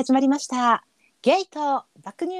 [0.00, 0.82] 始まりました。
[1.20, 2.32] ゲイと爆乳。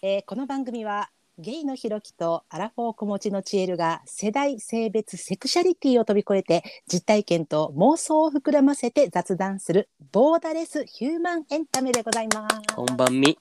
[0.00, 1.10] えーこの番組は
[1.40, 12.76] ゲイのひろきとアラフォー子持ちのチエルが世代、性別、セクシャリティを飛び越えて実体験と妄想を膨らませて雑談するボーダレスヒューマンエンタメでございます。
[12.76, 13.36] こんばんみ。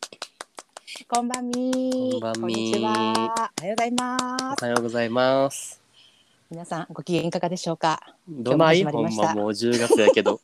[1.07, 2.09] こんばんみ。
[2.13, 3.51] こんばんみにちは。
[3.61, 4.63] おはようございます。
[4.63, 5.79] おはようございます。
[6.49, 8.01] 皆さんご機嫌いかがでしょうか？
[8.27, 8.79] どない？
[8.79, 10.39] 今日も始まりましたほんまもう10月やけど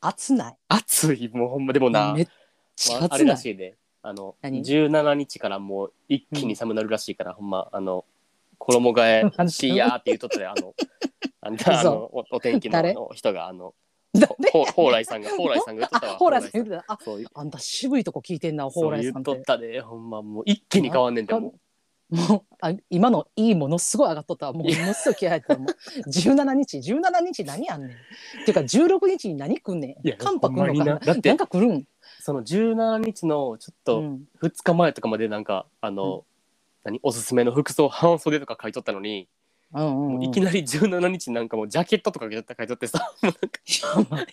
[0.00, 0.56] 暑ない。
[0.68, 2.12] 暑いもうほんまでもな。
[2.12, 2.28] めっ
[2.76, 3.18] ちゃまあ。
[3.18, 8.04] れらしいであの何？17日からもう一気に寒なるらしいから、ほんまあの
[8.58, 10.74] 衣替え しやーって言っとったであの
[11.40, 12.92] あんたあのおお天気の誰？
[12.94, 13.74] の人があの
[14.12, 14.50] 誰？
[14.52, 16.16] ほ蓬莱さんが蓬莱さんが言っとったわ。
[16.16, 16.84] ほら、言うてた。
[16.86, 19.34] あ、そうあんた渋いとこ聞いてんな、蓬そう言っ莱さんって。
[19.34, 20.22] とったでほんま。
[20.22, 21.54] もう一気に変わんねんでも
[22.10, 24.52] もうあ今のいいものすごい上がっとったわ。
[24.52, 25.68] もうものすごい気合入ってたもう
[26.08, 27.90] 17日17日何やんねん。
[27.90, 27.92] っ
[28.44, 30.16] ていうか16日に何来んねん。
[30.18, 30.98] 寒波来んのかな。
[30.98, 31.84] だってなんか来るん、
[32.20, 36.24] その17日のちょっうとん、2日前とかまでなんかあの、
[36.84, 39.28] 何おすすめの服装半袖とか書いとったのに、
[39.72, 40.12] うんうんうん。
[40.14, 43.10] もういきなり17日なんかもうジャケットとか書いとってさ。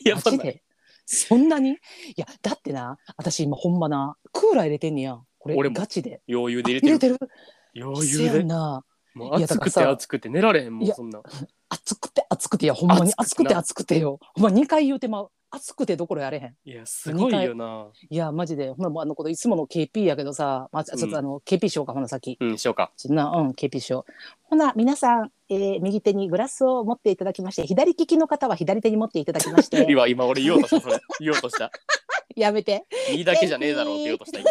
[0.04, 0.62] やば ない。
[1.06, 1.72] そんなに？
[1.72, 1.76] い
[2.16, 5.14] やだってな私今ほんまなクーラー入れてんねや。
[5.14, 5.76] んこれ俺も。
[5.76, 6.22] ガチで。
[6.30, 7.16] 余裕で入れてる。
[7.16, 7.30] 入れてる？
[7.30, 8.44] せや余裕で。
[8.44, 8.84] んな。
[9.14, 11.22] もう暑くて暑くて寝られへんもいうやそんな。
[11.70, 13.50] 暑くて暑くていやほんまに暑暑くてな。
[13.50, 14.20] くて暑くてよ。
[14.36, 15.32] ほんま2回言うてまう。
[15.54, 16.56] 暑くてどころやれへん。
[16.64, 17.88] いやすごいよな。
[18.10, 18.70] いやマジで。
[18.72, 22.38] ほんなもうあのこのいつもの KP やけどさ、まあ、ちょっうんとあの、KP しようかほな先。
[22.40, 22.94] うんしようか。
[22.96, 24.14] そんな、うん、KP しよう。
[24.44, 31.00] ほな、皆さん、えー右手にグラスを持っていただきまして、左利きの方は左手に持っていただきまして、 今今俺言おうとしたそれ。
[31.20, 31.70] 言おうとした。
[32.38, 32.86] やめて。
[33.12, 34.50] 右だけじゃねえだろうって言おうとした今。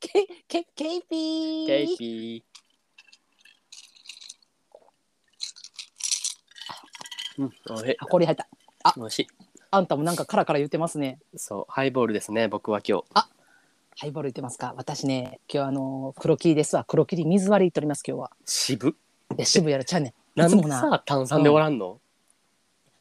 [0.00, 1.66] ケケ KP!
[1.66, 2.58] ケイピー
[7.38, 8.48] うんおいあ、これ入った。
[8.96, 9.28] おいしい
[9.70, 11.18] あんたもなんかカラカラ言ってますね。
[11.36, 13.04] そうハイボールですね僕は今日
[14.00, 16.84] ハイボール言ってますか私ね、今日あの、黒霧ですわ。
[16.84, 18.30] 黒霧水割り取ります、今日は。
[18.46, 18.96] 渋
[19.36, 20.40] で、渋谷のちゃうねん。
[20.40, 22.00] ないんもな、さ炭酸で終わらんの、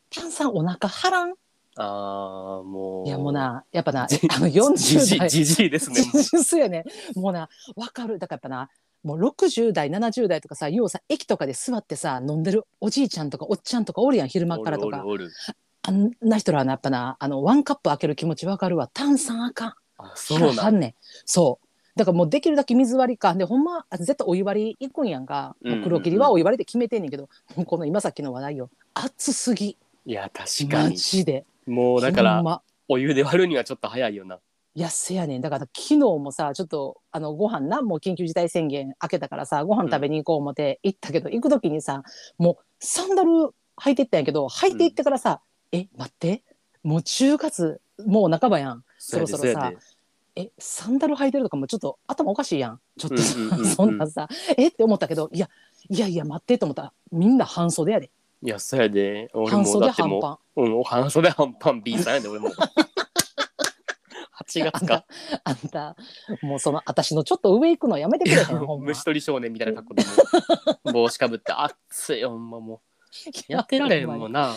[0.10, 1.34] 炭酸お腹張らん？
[1.80, 5.30] ああもういや、もうな、やっぱな、じあの、40代。
[5.30, 6.84] じじいですねもうそうやね。
[7.16, 8.18] もうな、わかる。
[8.18, 8.70] だからやっぱな、
[9.08, 15.06] もう60代、70代とかさ、要はさ、駅とかで座ってさ、飲んでるおじいちゃんとかおっちゃんとかおるやん、昼間からとか。
[15.84, 18.90] あんな人らはな、やっぱな、あの、ワンカップ開ける気持ちわかるわ。
[18.94, 19.74] 炭酸あかん。
[20.00, 20.94] あそうなんねん。
[21.26, 21.68] そう。
[21.98, 23.34] だからもうできるだけ水割りか。
[23.34, 25.56] で、ほんま、あ絶対お湯割り行くんやんか。
[25.62, 27.30] うんうんうん黒霧はお湯割りで決めてんねんけど、
[27.66, 28.70] この今さっきの話題よ。
[28.94, 29.78] 熱すぎ。
[30.06, 31.46] いや確かマにジで。
[31.66, 34.40] もうだからまお湯で割るにはちょっと早いよな
[34.78, 35.42] いやせやねん。
[35.42, 42.04] だから昨日もさちょっとあのご飯なもう緊急事態宣言明けたからさご飯食べに行こう思って行ったけど、行く時にさ
[42.38, 43.32] もうサンダル
[43.78, 46.44] 履いてったんやけど履いて行ってからさ、え待って。
[46.84, 48.84] もう10月もう半ばやん。
[49.00, 49.74] そろそろさ
[50.36, 52.80] えサンダル履いてるとかもちょっと頭おかしいやん。
[53.00, 53.66] ちょっと、うんうんうんうん。
[53.66, 54.28] そんなさ
[54.58, 54.68] え？
[54.68, 55.50] って思ったけどいや
[55.90, 58.12] いやいや待ってと思ったらみんな半袖やで。
[58.44, 59.32] いやそうやで。
[59.34, 62.52] 俺も半袖だっても半パンううん半袖半パン B さんやで俺も
[64.46, 65.06] 8月か。
[65.44, 65.96] あんた
[66.42, 68.86] もうその私のちょっと上行くのやめてくれへんほんま。
[68.88, 70.12] 虫取り少年みたいな格好でも
[70.86, 72.80] う 帽子かぶって暑いよほんまもう。
[73.48, 74.54] やってられへんもんな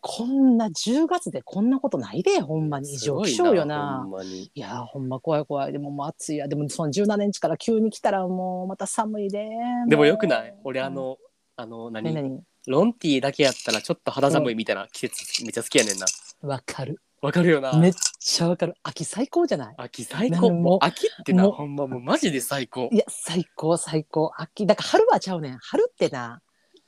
[0.00, 2.94] こんな10月でこんなことないでほんまに。
[2.94, 4.00] 異常気象よな。
[4.02, 4.44] ほんまに。
[4.54, 5.72] いやーほんま怖い怖い。
[5.72, 6.46] でももう暑いや。
[6.48, 9.48] でもその17日から急に来たらもうまた寒いで
[9.88, 10.54] でもよくない？
[10.64, 10.94] 俺あうん。
[10.94, 11.18] の
[11.56, 12.14] あの何？
[12.14, 12.22] 何？
[12.30, 12.40] 何？
[12.68, 16.06] ロンティーだけやったらちょっと肌寒いみたいな季節めっちゃ好きやねんな。
[16.42, 17.72] わかるわかるよな。
[17.72, 18.74] めっちゃわかる。
[18.82, 19.74] 秋最高じゃない？
[19.76, 20.34] 秋最高。
[20.34, 22.88] なんももう秋ってなもうほんまもうマジで最高。
[22.92, 24.30] いや最高最高。
[24.36, 25.58] 秋だから春はちゃうねん。
[25.58, 26.40] 春ってな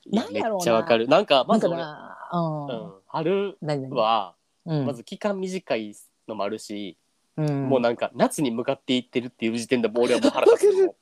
[0.06, 0.58] なんやろうな。
[0.58, 1.08] めっちゃわかる。
[1.08, 3.94] なんかなんかまず俺、なうん、うん、春何何？
[3.96, 4.34] は
[4.66, 4.86] うん。
[4.86, 5.96] まず期間短い
[6.28, 6.96] のもあるし、
[7.36, 10.94] うん、もうなんか夏に向かっていってるっていう時点でもう俺はもう腹立つわかる。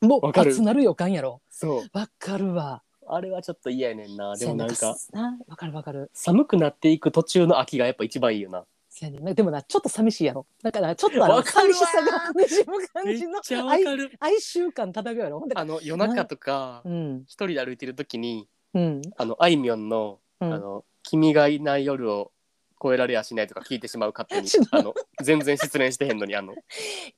[0.00, 0.52] もうわかる。
[0.52, 1.40] 暑なる予感やろ。
[1.50, 1.90] そう。
[1.92, 4.36] わかるわあれはちょっと嫌やねんな。
[4.36, 6.10] でもなんかせやなわかるわかる。
[6.12, 8.64] 寒くなっていく途中の秋がやっぱ一番いいよな。
[8.88, 9.34] せやねん。
[9.34, 10.46] でもなちょっと寂しいやろ。
[10.62, 12.02] だからちょっとあのわかるわ寂しさ
[12.34, 14.10] がにじむ感じのちゃわかる。
[14.20, 15.40] 哀愁感漂うやろ。
[15.40, 17.22] ほんであの夜中とかうん。
[17.26, 19.02] 一人で歩いてる時にうん。
[19.16, 20.52] あのあいみょんの「うん。
[20.52, 22.32] あの君がいない夜を
[22.82, 24.48] 越えられやしない」とか聞いてしまう勝手に。
[24.72, 26.54] あの全然失恋してへんのにあの。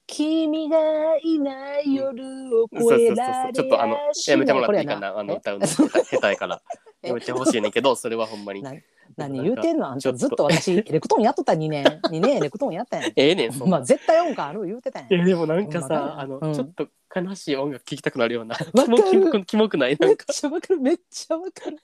[0.06, 0.78] 君が
[1.18, 2.24] いない夜
[2.62, 3.52] をそうそうそう越えられそう。
[3.52, 5.18] ちょっとあのしないやめてもらっていいかな。
[5.18, 5.66] あの歌うの。
[5.66, 6.62] 下手下手やから。
[7.02, 8.62] やめてほしいねんけどそれはほんまに。
[8.62, 8.72] な
[9.16, 9.90] 何言うてんの？
[9.90, 10.18] あんちょっと。
[10.18, 11.84] たずっと私 エレクトーンやっとった2年。
[11.84, 13.12] 2年エレクトーンやったやん。
[13.14, 13.76] ええねんそんな。
[13.78, 15.14] まあ絶対音感ある言うてたやん。
[15.14, 16.54] えでもなんかほんまだよさあの、うん。
[16.54, 19.96] ちょっと悲しい音楽聴きたくなるようなキモキモくキモくない？
[19.98, 20.80] なめっちゃわかる。
[20.80, 21.78] めっちゃわかる。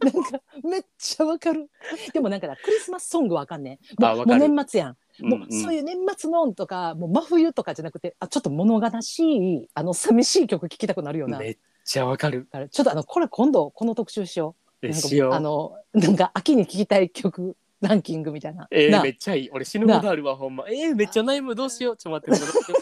[0.00, 1.68] なんかめっちゃわかる。
[2.12, 4.02] でもなんかなクリスマスソングわかんねん。
[4.02, 4.96] もうもう年末やん。
[5.20, 9.20] もうそういう年末のとかもう真冬とかじゃなくてあちょっと物悲し
[9.64, 11.38] いあの寂しい曲聴きたくなるような。
[11.38, 12.48] めっちゃわかる。
[12.70, 14.86] ちょっとあのこれ今度この特集しよう。
[14.86, 19.50] なんかえしようあのなんか秋に聴きたい曲ランキングみたいな、えー、なめっちゃいい。
[19.50, 20.64] 俺死ぬほどあるわほんま。
[20.68, 21.54] えー、めっちゃ悩む。
[21.54, 21.96] どうしよう。
[21.96, 22.72] ちょっと待って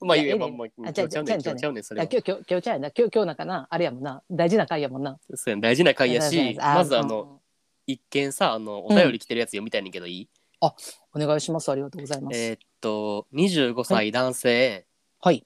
[0.00, 1.80] まあいいいやええねよまあ今日ちゃうねん今日ちゃうね。
[1.80, 2.08] んそれは。
[2.10, 2.90] 今日今日今日ちゃうやな。
[2.90, 3.66] 今日今日なんかな。
[3.70, 4.22] あれやもんな。
[4.30, 5.18] 大事な回やもんな。
[5.34, 5.60] そうやん。
[5.60, 7.40] 大事な回やしあまずあの
[7.86, 10.28] 一見さあのお便り来てるやつ読みたいねんけどいい、
[10.60, 11.70] お願いします。
[11.70, 14.86] ありがとうございます、えーっと25歳男性、
[15.20, 15.44] はい。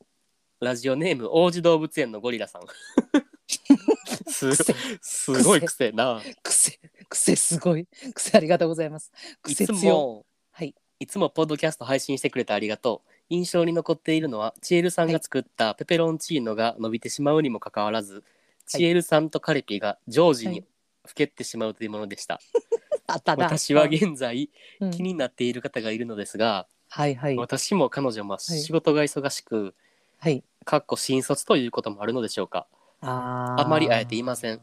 [0.60, 2.62] ラジオネーム王子動物園のゴリラさん。
[4.30, 4.74] す癖。
[5.00, 6.20] すごい癖な。
[6.42, 6.78] 癖。
[7.08, 7.86] 癖すごい。
[8.14, 9.12] 癖ありがとうございます。
[9.48, 10.74] いつもはい。
[10.98, 18.24] いつもポッドキャスト配信してくれてありがとう印象に残っているのはチエルさんが作ったペペロンチーノが伸びてしまうにもかかわらず、
[18.66, 20.64] チエルさんとカレピが常時に
[21.06, 22.40] ふけってしまうというものでした、
[23.06, 23.46] あったな。
[23.46, 24.50] 私は現在
[24.80, 24.90] うん。
[24.90, 27.36] 気になっている方がいるのですが、はいはい。
[27.36, 28.38] 私も彼女もい。
[28.40, 29.74] 仕事が忙しく、
[30.18, 30.42] はい。
[30.64, 32.66] かっこ新卒ということもあるのでしょうか。
[33.00, 34.60] ああまり会えていません。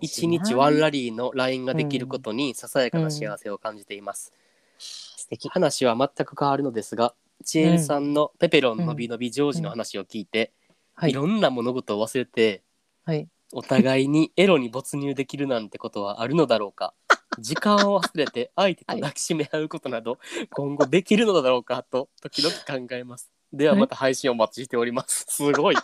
[0.00, 4.32] 一日ワンラリーの LINE ができることにささやかな幸せを感じています、
[4.78, 5.48] 素敵。
[5.48, 10.52] 話は全く変わるのですがチエルさんのペペロンのびのびジョージの話を聞いて、
[10.94, 11.10] はい。
[11.10, 12.62] いろんな物事を忘れて
[13.04, 13.28] はい。
[13.52, 16.94] お互いにエロに没入できるなんてことはあるのだろうか？
[17.38, 20.18] 時間を忘れて相手と抱きしめ合うことなど
[20.50, 21.82] 今後できるのだろうか？
[21.84, 23.30] と時々考えます。
[23.52, 25.24] ではまた配信お待ちしております。
[25.28, 25.76] すごい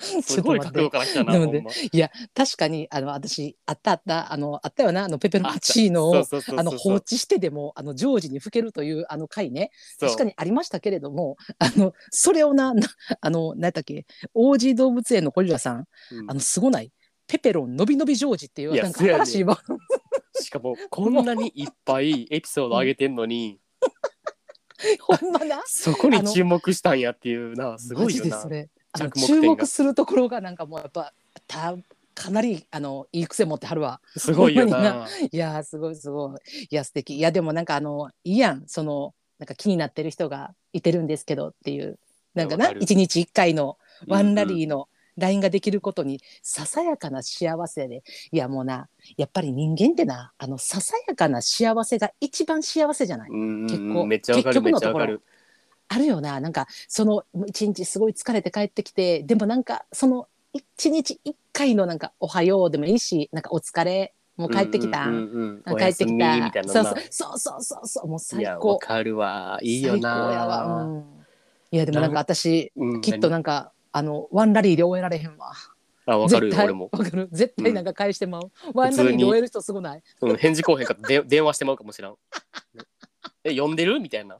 [0.22, 1.72] すごい角度から来たなでもねほんま。
[1.92, 6.24] いや確かにあの私あったあったあのあったよなあのペペロンチーノを
[6.56, 12.86] あの放置してでもあのジョージにふけるというあの回ね確かにありましたけれどもあのそれをなな
[13.20, 16.30] あの何やったっけ王子動物園のゴリラさんうん。
[16.30, 16.92] あのすごない
[17.26, 19.78] ペペロンのびのびジョージっていうなんか新しいワード
[20.42, 23.60] しかもこんなにいっぱいエピソード上げてんのに、
[25.00, 25.62] ほんまな。
[25.66, 28.36] そこに注目したんやっていうなすごいよな。
[28.36, 28.48] マジでそ。
[28.48, 28.68] れ
[29.26, 31.12] 注目するところがなんかもうやっぱ
[31.46, 31.76] た
[32.14, 34.00] かなりあのいい癖持ってはるわ。
[34.16, 35.06] すごいよな。
[35.30, 36.66] いやーすごいすごい。
[36.70, 37.16] いや素敵。
[37.16, 41.98] いやでもなんかあのいいやんそのなんか気になってる人がいてるんですけどっていう
[42.34, 44.46] なんかな一日一回のワンラー。
[44.46, 48.02] リーの LINE ができることにささやかな幸せで。
[48.32, 53.30] いやもうなやっぱり人間ってなあのささやかな幸せが一番幸せじゃない？
[53.30, 54.06] 結構。
[54.06, 55.06] めっちゃわかる結めっ局のところ。
[55.06, 55.22] ちゃわかる。
[55.92, 56.38] あるよな。
[56.40, 65.76] なんかその一日すごい疲れて帰ってきてでもなんかその一日一回のなんか「おはよう」でもいいしなんか「お疲れ」もう帰ってきた、うんうんうんうん。
[65.76, 66.62] 帰ってきた。
[66.64, 66.94] そうな。
[67.10, 69.58] そうそうそうそうもうい最やわ高かるわ。
[69.62, 70.64] いいよな。
[70.84, 71.04] うん、
[71.72, 75.52] いやでもなんか私うんきっとなんかあのワンラリーで終えられへんわ。
[76.06, 76.88] あわかる俺も。
[76.92, 77.28] わかる。
[77.32, 80.02] 絶対なんか返してまう、ワンラリーで終える人すごない？
[80.22, 82.16] うん返事こうへんかで電話してまうかもしらん。
[83.44, 84.00] え呼んでる？
[84.00, 84.38] みたいな。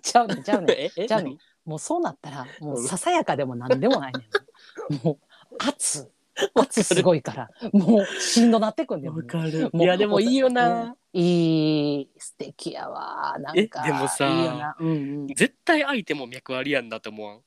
[0.00, 0.76] ちゃうねんちゃうねん。
[0.78, 5.02] ええじゃあねもうそうなったら もうささやかでもなんでもないねん。
[5.04, 5.18] も
[5.50, 6.10] う圧。
[6.54, 7.50] 圧すごいから。
[7.72, 9.14] もうしんどなってくんだよ。
[9.14, 9.70] わかる。
[9.74, 10.82] いやでもいいよな。
[10.82, 10.96] うん。
[11.12, 13.36] いい素敵やわ。
[13.40, 14.92] なんかえでもさいいよな、うんう
[15.24, 17.40] ん、絶対相手も脈ありやんなと思わん？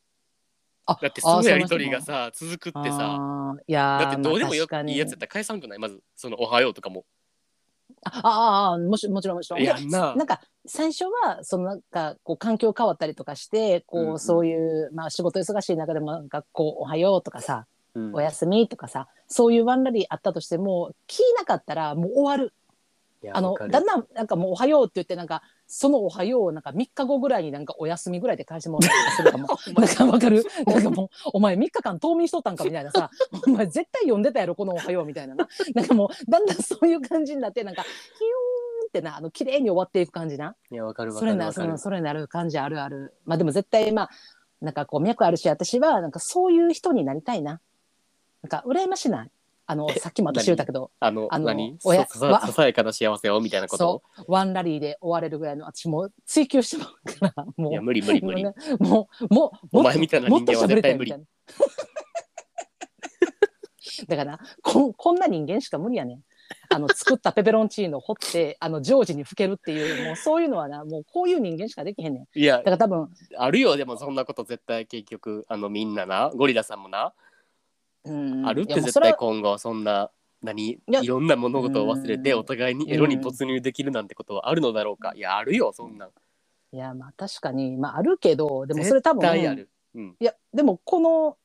[0.86, 3.56] あだってそのやりとりがさ続くってさ。
[3.68, 4.94] いやーだってどうでもよまあ確かに。
[4.94, 5.80] いいやつやったら返さんくない？
[5.80, 7.06] まずその「おはよう」とかも。
[8.06, 9.62] あああもちもちろんもちろん。
[9.62, 10.14] いやんな。
[10.14, 14.20] でなんか最初はそのなんかこう環境変わったりとかしてこう、うんうん。
[14.20, 22.54] そういう、まあ、仕事忙しい中でもなんかこう「おはよう」とかさうん「おやすみ」とかさそういうワンラリーあったとしても聞いなかったらもう終わる。
[23.32, 25.44] あのだんだんなんかもう「おはよう」って言ってなんか
[25.76, 29.48] その「おはよう」をなんか3日後ぐらいになんか「お休み」ぐらいで返してもらったりするかも。
[29.76, 30.44] なんかわかる？
[30.68, 33.10] なんかもう「お前3日間冬眠しとったんか」みたいなさ
[33.48, 35.48] 「お前絶対読んでたやろこのおはよう」みたいなな。
[35.74, 40.56] なんかもうだんだんそういう感じになってなんかヒューンってなあの綺麗に終わっていく感じな。
[40.72, 41.68] いやわかるわそれかるわかる。
[41.70, 41.78] なその。
[41.80, 43.16] それなる感じあるある。
[43.26, 44.10] まあでも絶対まあ
[44.62, 47.60] なんかこう脈あるし私はなんかそういう人になりたいな。
[48.44, 49.32] なんか羨ましない
[49.66, 51.78] あのえさっきも私言ったけどあのあの何？
[51.86, 54.04] おやささわささやかな幸せをみたいなこと？
[54.18, 57.72] そうワンラリーで終われるぐらいの私もう追求してまうからもう。
[57.72, 58.44] いや無理無理無理。
[58.44, 61.14] もうねもうもうお前みたいな人間は絶対無理。
[64.08, 66.20] だからこんこんな人間しか無理やねん。
[66.70, 72.40] あの作ったペペロンチーノを掘ってあのジョージにふけるっていうもうそういうのはなもうこういう人間しかできへんねん。
[72.40, 77.14] いやだから多分あるよでもそんなこと絶対結局あのみんななゴリラさんもな
[78.06, 80.10] うんあるって絶対今後そんな
[80.42, 85.14] 何やいろんな物事を忘れてうんお互いにエロに没入できるなんてことはあるのだろうか。
[85.16, 86.10] いやあるよそんなん。
[86.72, 87.78] いやまあ確かに。
[87.78, 89.70] まああるけどでもそれ多分絶対ある。
[89.96, 90.16] うん。
[90.20, 91.38] いやでもこの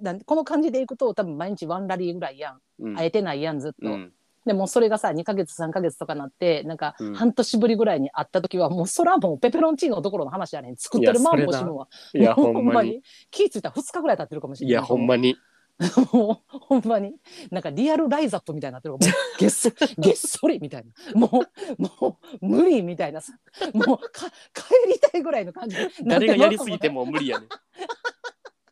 [0.00, 2.94] なんこの感じでいくと多分毎日ワンラリーぐらいやん、うん。
[2.94, 4.12] 会えてないやんずっと、うん。
[4.44, 7.14] でもそれがさ2ヶ月3ヶ月とかなってなんかうん。
[7.14, 10.76] 半年ぶりぐらいに会った時はもうそらもうペペロンチーノどころの話やねん。
[10.76, 13.02] 作ってるマンボシムはいや ほんまに。
[13.32, 14.70] 気ぃ付いたら2日ぐらい経ってるかもしれない。
[14.70, 15.36] いやほんまに
[16.12, 17.16] もうほんまに
[17.50, 19.00] なんかリアルライザップみたいになってるもう
[19.40, 21.20] げっそげっそりみたいな。
[21.20, 21.42] も
[21.78, 23.20] うもう無理みたいな。
[23.20, 23.32] さ
[23.74, 27.48] もうか帰りたいぐらいの感じ誰がやりすぎても無理やねん。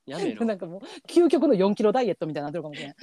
[0.07, 0.47] やめろ。
[0.47, 2.97] なんかもう究極の4キロダイエットみたいになってるかもしれない。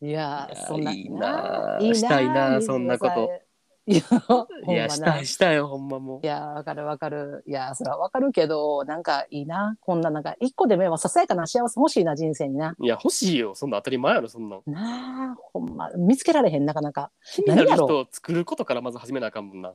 [0.00, 3.43] いやいやそんないいなしたいなそんなこと。
[3.86, 4.94] いやほんいやまな。
[4.94, 7.44] したいしたいほんまもいやわかるわかる。
[7.46, 9.76] いやそれはわかるけどなんかいいな。
[9.80, 12.74] こんななんか一個でもささやかな幸せ欲しいな人生にな。
[12.78, 13.54] ういや欲しいよ。
[13.54, 14.62] そんな当たり前やろそんなん。
[14.66, 15.90] なあほんま。
[15.96, 17.10] 見つけられへんなかなか。
[17.34, 19.72] 気になる人を作ることからまず始めなあかんもんな。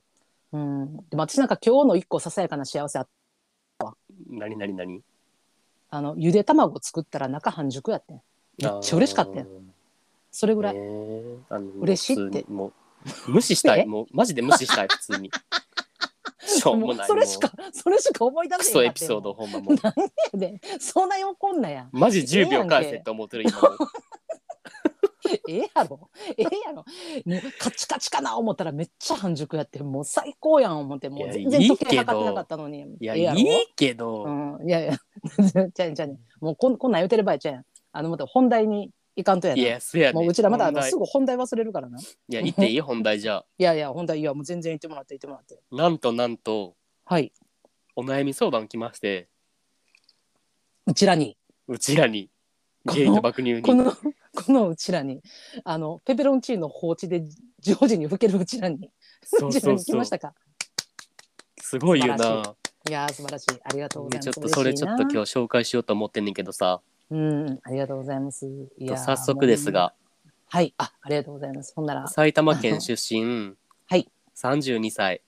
[0.51, 3.07] うん、でも私なんか今日の一個ささやかな幸せあ
[4.27, 5.01] 何何何？
[5.91, 8.21] あのゆで卵作ったら中半熟やってん。
[8.61, 9.45] めっちゃ嬉しかったよ
[10.31, 10.75] それぐらい、
[11.79, 12.45] 嬉しいって。
[12.47, 12.73] もう
[13.27, 13.83] 無視したえ？
[13.83, 15.31] いもうマジで無視したい普通に。
[16.39, 20.37] しょうももうないそれしかそれしか思い出クせへんソエピソードほんまもう。
[20.37, 21.87] でそんな怒んなや。
[21.91, 23.67] マジ10秒返せって思ってる今も。
[23.67, 23.77] う
[25.47, 26.09] ええやろ。
[26.37, 26.75] ええやろ。
[26.75, 29.81] もうカチカチかな思ったらめっちゃ半熟やって。
[29.83, 31.09] もう最高やん思って。
[31.09, 32.79] もういや全然時計いいけど測ってなかったのに。
[32.99, 33.39] いやええやろ。
[33.39, 34.97] いいけど、うん、いやいや。
[35.73, 36.07] じゃあじゃ
[36.39, 37.65] もうこんこんなん言うてる場合ちゃうやん。
[37.91, 41.99] あのまた本題に行かんとやいなやそやねもううちらまだあのすぐ本題忘れるからな。
[41.99, 42.81] いや言っていい？
[42.81, 43.45] 本題じゃあ。
[43.57, 45.59] やいや本題いやもう全然言ってもらって言ってもらって。
[45.71, 47.33] なんとなんとはい。
[47.95, 49.27] お悩み相談来まして。
[50.85, 51.37] うちらに。
[51.67, 52.29] うちらに。
[52.93, 53.61] ゲイと爆乳に。
[53.61, 55.21] このこのうちらに。
[55.65, 57.23] あのペペロンチーノ放置で
[57.59, 58.89] 常時に吹けるうちらに。
[59.23, 60.33] そううちらに来ましたか？
[61.59, 62.55] すごいよ素晴な。
[62.87, 62.91] い。
[62.91, 63.47] やー素晴らしい。
[63.63, 64.31] ありがとうございます。
[64.31, 68.47] ちょっとそれちょっと今日日紹介しようと思ってんねんけどさ、うんありがとうございます。
[68.77, 69.93] いやー早速ですが。
[70.47, 70.73] はい。
[70.77, 71.73] あありがとうございます。
[71.75, 72.07] ほんなら。
[72.07, 73.55] 埼玉県出身。
[73.87, 74.09] はい。
[74.35, 75.21] 32歳。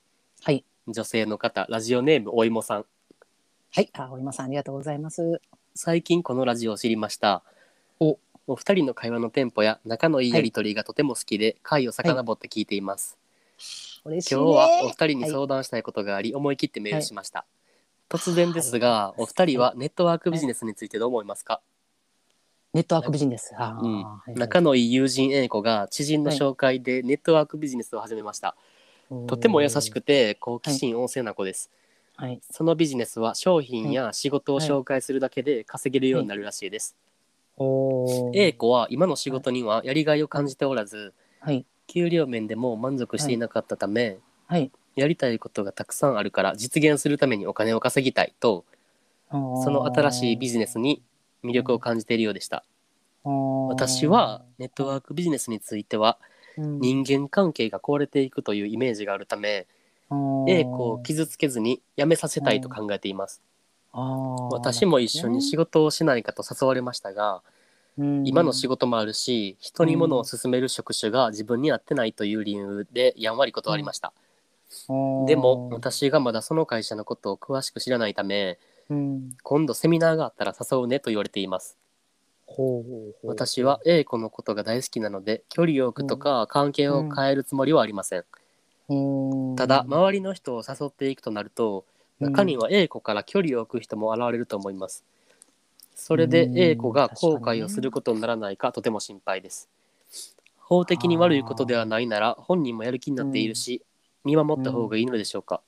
[0.44, 0.66] はい。
[0.88, 1.66] 女性の方。
[1.70, 2.86] ラジオネームお芋さん。
[3.72, 3.90] はい。
[3.94, 5.42] あお今さんありがとうございます。
[5.76, 7.44] 最近このラジオを知りました。
[8.00, 8.18] お。
[8.48, 13.18] お二人の会話のテンポや仲のいいやりとりがとても好きで、回を遡って聞いています、
[14.04, 14.42] 嬉しいね。
[14.42, 17.46] 今日はお二人に相談したいことがあり、思い切ってメールしました、
[18.10, 21.62] 突然ですがお二人はネットワークビジネスについてどう思いますか、
[22.74, 23.54] ネットワークビジネス。
[23.58, 24.34] あーうんはい。
[24.36, 28.56] 仲のいい友人 A 子が知人の紹介でネットワークビジネスを始めました、
[29.28, 31.70] とても優しくて好奇心旺盛な子です、
[32.16, 32.40] はい。
[32.50, 36.96] そのビジネスは商品や仕事を紹介するだけで稼げるようになるらしいです、
[37.58, 38.32] おー。
[38.34, 41.66] A 子は今の仕事にはやりがいを感じておらずはい。
[41.88, 44.72] 給料面でも満足していなかったため、はい。
[44.96, 48.66] やりたいことがたくさんあるから実現するためにお金を稼ぎたいと
[49.30, 49.38] そ
[49.70, 51.02] の新しいビジネスに
[51.44, 52.64] 魅力を感じているようでした。
[53.24, 56.18] 私はネットワークビジネスについては
[56.58, 59.68] 人間関係が壊れていくというイメージがあるため
[60.48, 63.42] A 子を傷つけずに辞めさせたいと考えています。
[64.52, 67.42] 私も一緒に仕事をしないかと誘われましたが
[67.98, 74.14] 今の仕事もあるし人に物を勧める職種が自分に合ってないという理由でやんわり断りました。
[75.28, 78.58] でも私がまだその会社のことを詳しく知らないため
[78.92, 79.32] うん。
[79.42, 81.78] 今度セミナーがあったら誘うねと言われています。
[82.46, 83.28] ほうほうほう。
[83.28, 88.26] 私は A 子のことが大好きなので距離を置くとか関係を変えるつもりはありません、
[88.90, 89.56] うん。
[89.56, 91.86] ただ周りの人を誘っていくとなると
[92.20, 95.06] 中には A 子から距離を置く人も現れると思います。
[95.96, 96.58] それでうん。
[96.60, 99.70] A 子が後悔をすることにならないかとても心配です。
[100.58, 103.82] 法的に悪いことではないなら本人もやる気になっているし
[104.24, 105.62] 見守った方がいいのでしょうか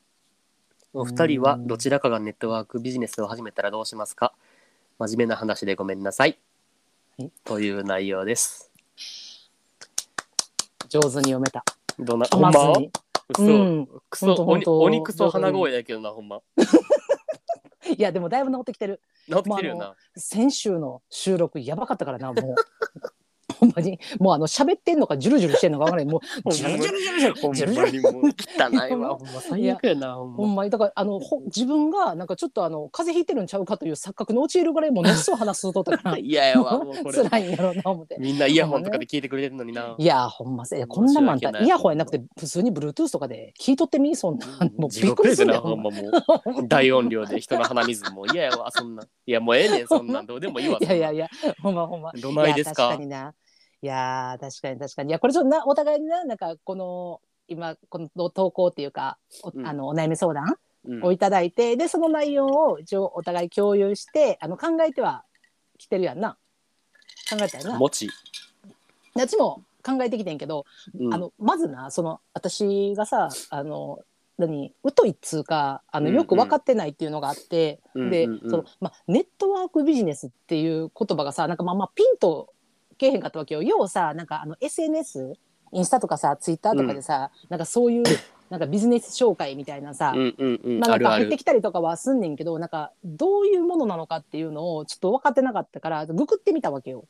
[0.96, 4.32] お二人はどちらかがネットワークビジネスを始めたらどうしますか？
[5.00, 6.38] 真面目な話でごめんなさい。
[7.18, 7.32] はい。
[7.44, 8.72] という内容です。
[10.90, 11.66] 上手に読めた。
[11.98, 12.28] どんな？
[12.28, 12.92] ほんま噛まずに
[13.30, 13.88] 嘘、うん。
[14.08, 16.42] クソほんとほんと鬼鬼クソ鼻声やけどなほんま。
[17.98, 19.02] いやでもだいぶ治ってきてる。
[19.28, 22.56] 治ってきてるよな、先週の収録やばかったからなもう
[23.60, 38.18] ほんまにもうあの喋ってんのかジュルジュルしてんのか分からないもうジュルジュルジュルジュルほんジュルジュルまにもう汚いわほんま最悪やなほんほまにだからあのほ自分がなんかちょっとあの風邪ひいてるんちゃうかという錯覚に陥るぐらいもう熱を話すとったから嫌やわもうこれ辛いんやろうな思って。
[38.20, 39.96] みんなイヤホンとかで聞いてくれてるのにな。
[39.98, 46.68] いやほんませいやこんなまんイヤホンやなくて普通に Bluetooth とかで聞いとってみそんなもう地びっくりするよほんまもう。
[46.68, 49.04] 大音量で人の鼻水も嫌やわ、そんな。
[49.26, 50.26] いや、もうええねん、そんなん。
[50.26, 50.78] どうでもいいわ。
[50.82, 51.28] いやいやいや
[51.62, 53.34] ほんまほんまどないですか確かにな
[53.84, 55.10] いいやー確かに確かに。
[55.10, 59.68] いやこれちょっとなお互いにななんかこの今この投稿っていうかお,、うん。
[59.68, 61.04] あのお悩み相談うん。
[61.04, 65.24] をいただいて、でその内容を一応お互い共有してあの考えては
[65.78, 66.38] きてるやんな。
[67.30, 67.78] 考えたよな。
[67.78, 68.10] もち、
[69.16, 70.66] 私も考えてきてんけど、
[70.98, 71.14] うん。
[71.14, 74.00] あのまずなその私がさあの
[74.38, 76.22] 何疎いっつうかあのうんうん。
[76.22, 78.50] よく分かってないっていうのがあって、で、うんうんうん。
[78.50, 82.53] そのまあ、ネットワークビジネスっていう言葉がさなんかまあまあピンと
[83.04, 83.62] けえへんかったわけよ。
[83.62, 85.34] 要はさなんかあの SNS
[85.74, 88.04] インスタとかさツイッターとかでさ、なんかそういう
[88.50, 97.06] なんかビジネス紹介みたいなさ、うんうんうん、まあ、なんか入ってきたりとかはすんねんけどなんかどういうものなのかっていうのをちょっと分かってなかったからググってみたわけよ。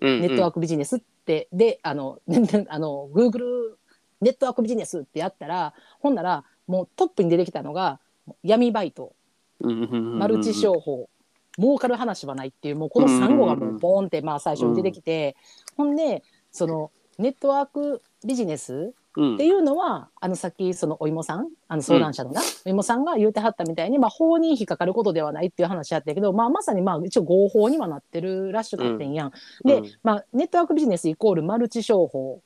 [0.00, 0.20] うんうん。
[0.20, 2.20] ネットワークビジネスって、であの
[2.68, 3.74] あの Google
[4.20, 7.98] ネットワークビジネスってやったらほんならもうトップに出てきたのが
[8.42, 9.12] 闇バイト。
[9.60, 10.18] うんうんうんうん。
[10.20, 11.10] マルチ商法、
[11.58, 15.36] 儲かる話はないっていうもうこの3語がもうボーンってまあ最初に出てきて、
[15.76, 16.22] ほんで
[16.52, 29.32] そのネットワークビジネスうんっていうのはあのさっきそのお芋さんあの相談者のな、お芋さんが言うてはったみたいに、まあ、法に引っかかることではないっていう話やったけど、まあ、まさにまあ一応合法にはなってるらしくってんやん。
[29.64, 29.92] で、うん。
[30.04, 32.40] まあ、ネットワークビジネスイコールマルチ商法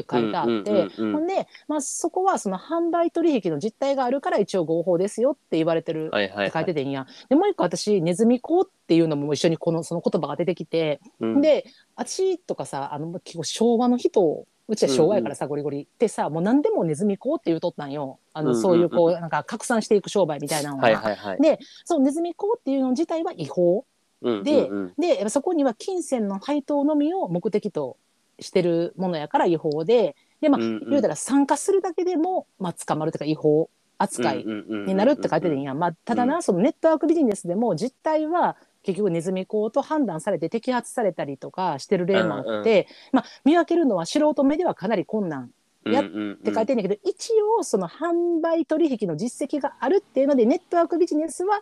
[0.00, 6.62] って書いてあって、ほんで、まあ、そこはその販売取引の実態があるから一応合法ですよって言われてるって書はい。
[6.62, 7.02] いててんや。
[7.02, 7.06] ん。
[7.28, 11.40] でもう一個私ネズミ講っていうのも一緒にこのその言葉が出てきて、うん。
[11.40, 15.82] で私とかさあの結構昭和の人うちは昭和やからさ、ゴリゴリ。
[15.82, 18.18] ってさもう何でもネズミ講って言うとったんよ。
[18.32, 21.40] あの、そういうこうなんか拡散していく商売みたいなのが、はいはいはい。
[21.40, 23.84] でそのネズミ講っていうの自体は違法。
[24.22, 24.92] うんでうんうん。
[24.98, 27.96] でそこには金銭の配当のみを目的と
[28.42, 30.90] してるものやから違法ででまあ、うんうん。
[30.90, 45.50] 言うたら参加するだけでも、まあ、捕まるというか違法扱いになるって書いてるんや、まあ、ただな、そのネットワークビジネスでも実態は結局ネズミ講と判断されて摘発されたりとかしてる例もあって、まあ、見分けるのは素人目ではかなり困難
[45.84, 51.60] やっって書いてるんだけど、一応その販売取引の実績があるっていうのでネットワークビジネスは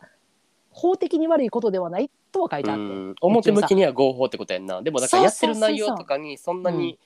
[0.81, 3.15] 法的に悪いことではないとは書いてあって、うん。
[3.21, 4.81] 表向きには合法ってことやんな。
[4.83, 6.99] でもだからやってる内容とかにそんなに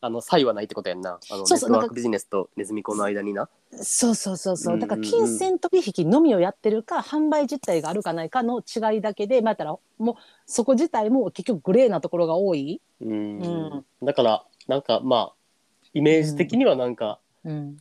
[0.00, 1.18] あの差異はないってことやんな。
[1.30, 1.70] あのネそうそう。
[1.70, 3.48] ットワークビジネスとネズミ講の間にな。
[3.82, 4.78] そうそうそうそう。
[4.78, 10.14] だから金銭取引のみをやってるか販売実態があるかないかの違いだけでまあやったらもう
[10.46, 13.10] そこ自体も結局グレーなところが多い、うん。
[13.10, 14.06] うん。
[14.06, 15.32] だからなんかまあ
[15.94, 17.78] イメージ的にはなんか、うん、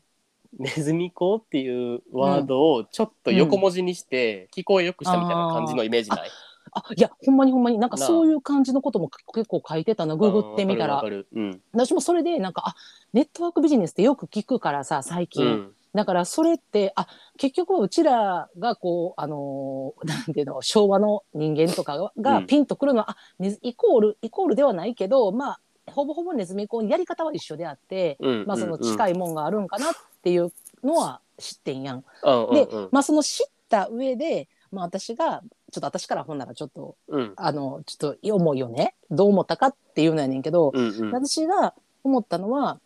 [0.57, 6.29] ネズミ講っていうワードをちょっと横文字にして聞こえよくしたみたいな感じのイメージない、
[6.71, 11.01] あいやほんまにほんまになんかそういう感じのことも結構書いてたなググってみたら。
[11.01, 11.61] うん。
[11.71, 12.75] 私もそれでなんかあ
[13.13, 15.71] ネットワークビジネスってよく聞くからさ最近、うん。
[15.93, 29.93] だからそれってあ結局うちらがこうあのーなんていうの昭和の人間とかがピンとくるのは、あねイコールイコールではないけどまあほぼほぼネズミ講やり方は一緒であって、うんまあそのい、近いもんがあるんかなっ
[30.25, 30.51] ていう
[30.83, 32.03] のは知ってんやん。
[32.23, 32.89] うんうんで、うん。
[32.91, 37.33] まあその知った上で、まあ私がちょっと私からほんならちょっとうん。
[37.35, 38.95] あのちょっと思いをね。
[39.11, 41.11] どう思ったかっていうのやねんけど、うんうん。
[41.11, 42.79] 私が思ったのは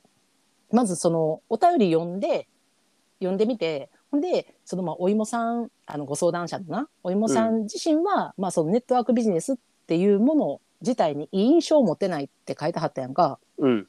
[0.71, 2.47] まずそのお便り読んで
[3.19, 6.89] 読んでみてほんでそのまあお芋さんあのご相談者のな。
[7.03, 9.55] お芋さん自身は、まあそのネットワークビジネスっ
[9.87, 13.39] ていうもの自体にいい印象を持ってないって書いてはったやんか。
[13.57, 13.87] うん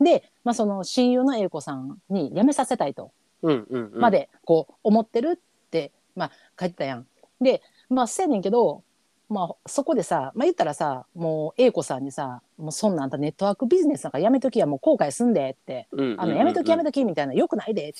[0.00, 3.12] で、まあ、その親友の英子さんに辞めさせたいと。
[3.42, 4.00] うんうんうん。
[4.00, 7.06] までこう思ってるって、まあ、書いてたやん。
[7.40, 8.82] でまあせやねんけど、
[9.28, 17.92] まあ、そこでさ、まあ、言ったらさもう英子さんにさ「もうそんなんあんたネットワークビジネスなんかやめときやもう後悔すんで」ってうんうんうん「あのやめときやめとき」みたいな「よくないで」っ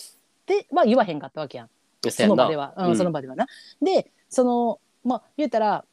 [0.46, 1.70] ては言わへんかったわけやん。
[2.08, 2.96] その場では、うん。
[2.96, 3.46] その場ではな。
[3.82, 5.84] でそのまあ言ったら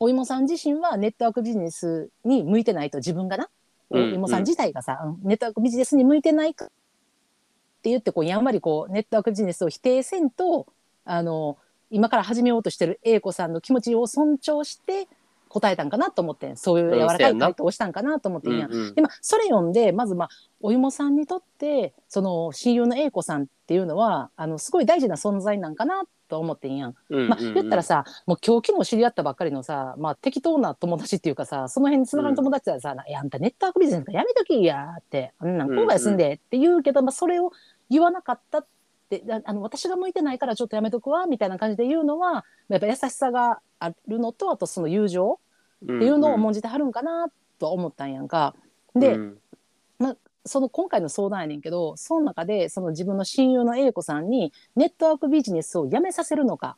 [0.00, 3.48] お芋さん自身はネットワークビジネスに向いてないと自分がな、
[3.92, 4.14] おうん。
[4.14, 6.68] 芋さん自体がさ、うんネットワークビジネスに向いてないかっ
[7.82, 10.66] て言ってこうやんわりこうネットワークビジネスを否定せんと
[11.04, 11.58] あの
[11.90, 15.08] 今から始めようとしてる英子さんの気持ちを尊重して
[15.48, 16.56] 答えたんかなと思ってん。
[16.56, 20.28] そういう柔らかい回答をしたんかなと思ってんんうんでまあそれ読んでまずまあ
[20.60, 26.94] お芋さんにとってその親友の英子さんっていうのはあのすごい大事な存在なんかなと思ってんやん。
[27.10, 37.52] まあ、言ったらさもう今日昨日知り合ったばっかりのさ、まあ、適当な友達っていうかさその辺につながる友達はさ「いやあんたネットワークビジネスなんかやめときや」って「あんなん後悔すんで」って言うけど、まあ、それを
[37.90, 39.22] 言わなかったって。
[39.30, 45.38] ああの私が向いてないからちょっとやめとくわみたいな感じで言うのはやっぱ優しさがあるのとあとその友情
[45.84, 48.54] っていうのを重んじてはるんかなと思ったんやんか。
[48.94, 49.18] で、
[50.44, 56.76] その今回の相談やねんけどその中でその自分の親友の英子さんにネットワークビジネスをやめさせるのか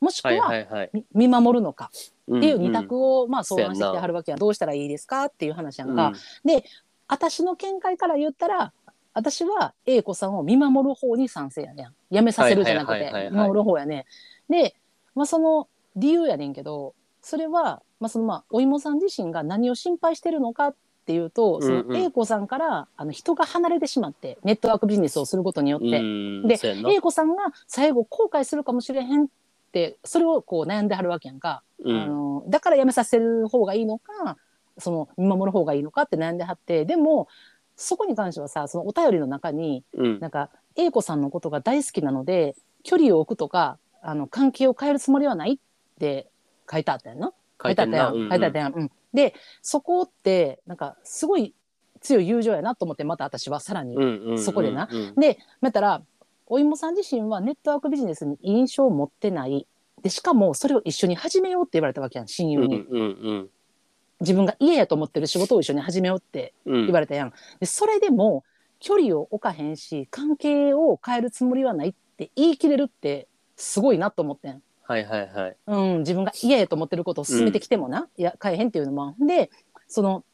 [0.00, 6.12] もしくは、はい見守るのかっっていう二択をまあ相談してはるわけやどうしたらいいですかっていう話やんか、
[6.44, 6.62] うん。
[7.08, 8.72] 私の見解から言ったら
[9.14, 12.14] 私は A 子さんを見守る方に賛成やねん。
[12.14, 14.04] やめさせるじゃなくて見守る方やね
[14.48, 14.74] で、
[15.14, 20.74] まあ、その理由やねんけどそれは、まあそのまあ、お芋さん自身が何を心配してるのかっ
[21.08, 29.26] ていうとその A 子さんからあの人が離れてしまってネットワークビジネスをすることによって、うんで A 子さんが最後後悔するかもしれへんっ
[29.72, 31.62] てそれをこう悩んではるわけやんか。
[31.82, 31.96] うん。
[31.96, 34.36] あのだからやめさせる方がいいのか
[34.76, 37.28] その見守る方がいいのかって悩んではってでも
[37.74, 40.20] そこに関してはさそのお便りの中にうん。
[40.20, 45.58] なんか A 子さんのことが大好きなので距離を置くとかあの関係を変えるつもりはないっ
[45.98, 46.28] て
[46.70, 47.32] 書いてあったやんな。
[47.62, 48.10] 書いてんな。
[48.10, 48.72] 書いてたやん。
[48.74, 51.54] うんでそこってなんかすごい
[52.00, 53.96] 強い友情やなと思ってまた私はさらに
[54.38, 56.02] そこでなうんで、またら、
[56.46, 59.66] お芋さん自身はネットワークビジネスに印象を持ってない。
[60.02, 62.80] で、しかもそれを一緒に始めようって言われたわけやん、親友に。
[62.82, 63.50] うんうん
[64.20, 67.32] 自分が嫌やと思ってる仕事を一緒に始めようってうん言われたやん。
[67.60, 68.42] で、それでも
[68.80, 74.62] 距離を置かへんし、関係を変えるつもりはないって言い切れるってすごいなと思ってん。
[74.88, 75.56] はいはいはい。
[75.66, 79.14] うん、自分が嫌やと思ってることを進めてきてもな、いや、変えへんっていうのも。
[79.20, 79.50] で、
[79.86, 80.24] その、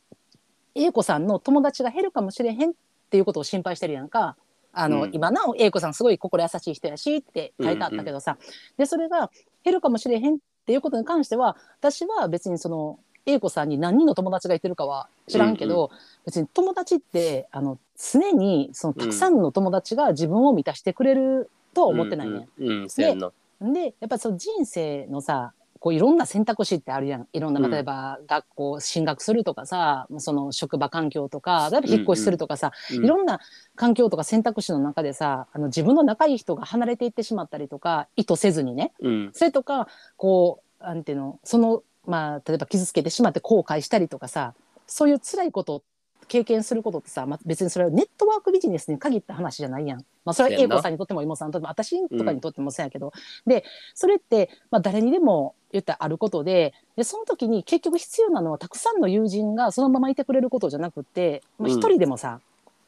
[0.76, 2.72] A 子さんの友達が減るかもしれへんっ
[3.10, 4.36] ていうことを心配してるやんか。
[4.72, 8.38] あの、うん今なお A 子さんすごい心優しい人やしって書いてあったけどさ、
[8.76, 9.32] で、それが
[9.64, 15.90] 減るかもしれへんっていうことに関しては、私は別にその、A 子さんに何人の友達がいてるかは知らんけど、
[16.26, 22.48] 別に友達って、あの、常にそのたくさんの友達が自分を満たしてくれるとは思ってないね。
[22.58, 23.32] うんうんうんそうやんな。
[23.60, 25.52] でやっぱその人生のさ
[25.84, 27.28] こういろんな選択肢ってあるやん。
[27.34, 27.70] いろんなうん。
[27.70, 33.04] 例えば学校進学するとかさ、その職場環境とか例えば引っ越しするとかさ、うん。
[33.04, 33.38] いろんな
[33.76, 38.92] 環境とか選択肢の中でさあの自分の仲いい人が離れていってしまったりとか意図せずにね。
[39.00, 39.30] うん。
[39.34, 44.54] それとかこうなんていうのそのまあ例えば傷つけてしまって後悔したりとかさ
[44.86, 45.82] そういう辛いことを
[46.24, 49.98] 経験することってさ、まあ、別にそれはネットワークビジネスに限った話じゃないやん。
[50.24, 50.76] まあ、それはそうやんな。
[50.76, 53.12] A 子さんにとっても妹さんにとっても私とかにとってもそうやけど、
[53.46, 61.78] でそれって、まあ、誰にでも言ったらあることででその時に結局必要なのはたくさんの友人がそのままいてくれることじゃなくってまあうん。
[61.78, 62.40] 一人でもさ、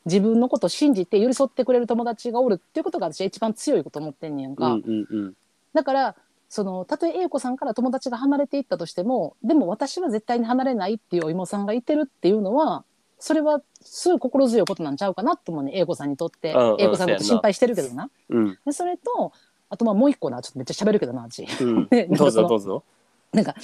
[0.05, 4.67] 自分のことを信じて寄り添ってくれる友達がおるっていうことが私は一番強いこと思ってんねやんか。
[4.67, 5.35] うんうんうん。
[5.75, 6.17] だから
[6.49, 12.85] そのたとえ A 子さんから友達が離れていったとしてもでも私は絶対に離れないっていうお芋さんがいてるっていうのは
[13.27, 18.09] それはすごい心強いことなんちゃうかなと思うね A 子さんにとってうんうん A 子さんのこと心配してるけどな。
[18.29, 19.33] うんでそれと
[19.69, 21.45] あとまあもう一個なちょっとめっちゃ喋るけどなうち。
[21.61, 22.85] うん ねどうぞどうぞ。
[23.33, 23.57] なんか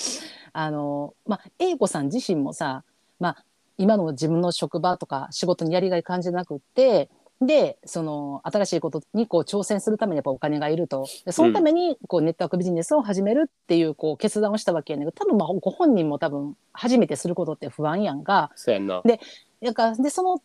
[0.52, 2.82] あのまあ A 子さん自身もさ
[3.20, 3.44] まあ
[3.78, 7.08] 今の自分の職場とか仕事にやりがい感じなくって
[7.46, 19.02] でその新しいことにこう挑戦するためにやっぱお金がいるとでそのためにこうネットワークビジネスを始めるっていうこう決断をしたわけやねんけど多分まあご本人も多分初めてすることって不安やんかそうやんな。
[19.62, 20.40] だからでその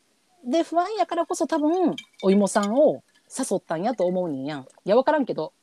[0.45, 4.61] で不安やからこそ多分お芋さんを誘ったんやと思うねんやん。
[4.61, 5.53] いや分からんけど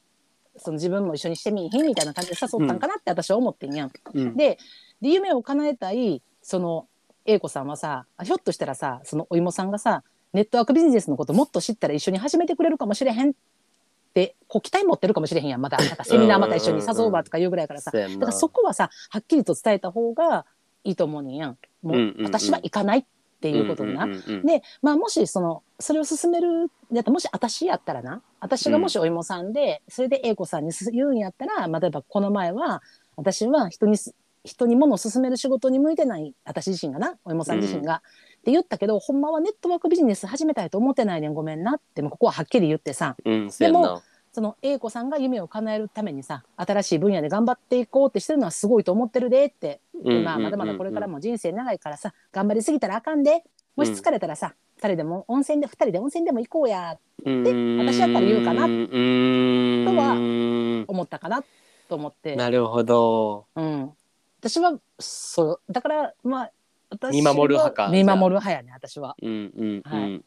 [0.56, 3.92] その自分も一緒にしてみいひんみたいな感じで誘ったんかなって私は思ってんやん。
[4.12, 4.58] うんで
[5.00, 6.86] で夢を叶えたいその
[7.26, 10.02] A 子さんはさあひょっとしたらさそのお芋さんがさ
[10.34, 13.32] ネットワークビジネスのこともっと知ったら一緒に始めてくれるかもしれへんっ
[14.12, 17.90] てこう期待持ってるかもしれへんやんまたなんかセミナーまた一緒に誘うわとか言うぐらいやからさ。
[17.90, 18.18] そうやんな。
[18.18, 20.44] だからそこはさはっきりと伝えた方が
[20.82, 21.58] いいと思うねんやん。
[21.82, 22.24] もう、うんうんうん。
[22.26, 23.04] 私は行かないっ
[23.40, 24.04] ていうことにな。
[24.04, 28.22] うんうんうんでまあもしそのそれを進めるやったらもし私やったらな。
[28.40, 32.82] 私がもしお芋さんで、それで A 子さんにす言うんやったら、まあ、例えばこの前は
[33.16, 38.02] 私は人にす人に物を進める仕事に向いてない私自身がなお芋さん自身が、
[38.44, 41.34] って言ったけどほんまはネットワークビジネス始めたいと思ってないねん。
[41.34, 41.76] ごめんな。
[41.76, 43.16] ってもうここははっきり言ってさ。
[43.24, 44.02] うんそうやんな。
[44.32, 49.80] その A 子さんが夢を叶えるためにさ新しい分野で頑張っていこうってしてるのはすごいと思ってるでって。
[50.04, 53.44] でまあ、まだまだこれからも人生長いからさ頑張りすぎたらあかんで。
[53.76, 56.96] もし疲れたらさ、二人でも温泉で二人で温泉でも行こうや。
[57.24, 57.32] で
[57.78, 58.66] 私やったら言うかな。
[58.66, 61.42] とは思ったかな
[61.88, 63.46] と思って、なるほど。
[63.56, 63.92] うん、
[64.40, 65.72] 私はそう。
[65.72, 66.52] だからまあ
[67.10, 69.16] 見守る派か見守る派やね私は。
[69.20, 70.24] うんうんうはん。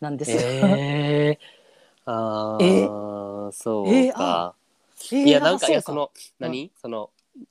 [0.00, 0.32] なんです。
[0.32, 0.38] よ。
[0.42, 1.38] ええ。
[2.06, 4.54] あえあ、そうえか。
[4.54, 4.58] えー
[5.26, 6.72] いやなんかいやその何？
[6.76, 7.10] その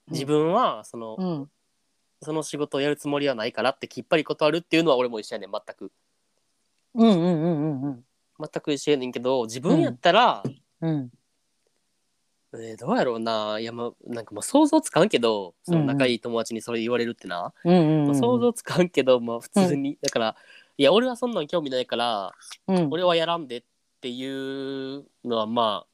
[0.09, 1.49] 自分はそのうん。
[2.21, 5.91] その仕事をやるつもりはないからってきっぱり断るっていうのは俺も一緒やねん全く。
[6.95, 8.05] うんうんうんうんうん。
[8.39, 10.43] 全く一緒やねんけど自分やったら、
[10.81, 11.09] うん
[12.53, 13.59] えーどうやろうな。
[13.59, 20.35] いやまあなんかもう想像つかんけどその仲いい友達にそれ言われるってな、うんうん想像つかんけどまあ普通に、だから
[20.77, 22.33] いや俺はそんなん興味ないから
[22.67, 22.87] うん。
[22.91, 23.63] 俺はやらんでっ
[24.01, 25.87] ていうのはまあ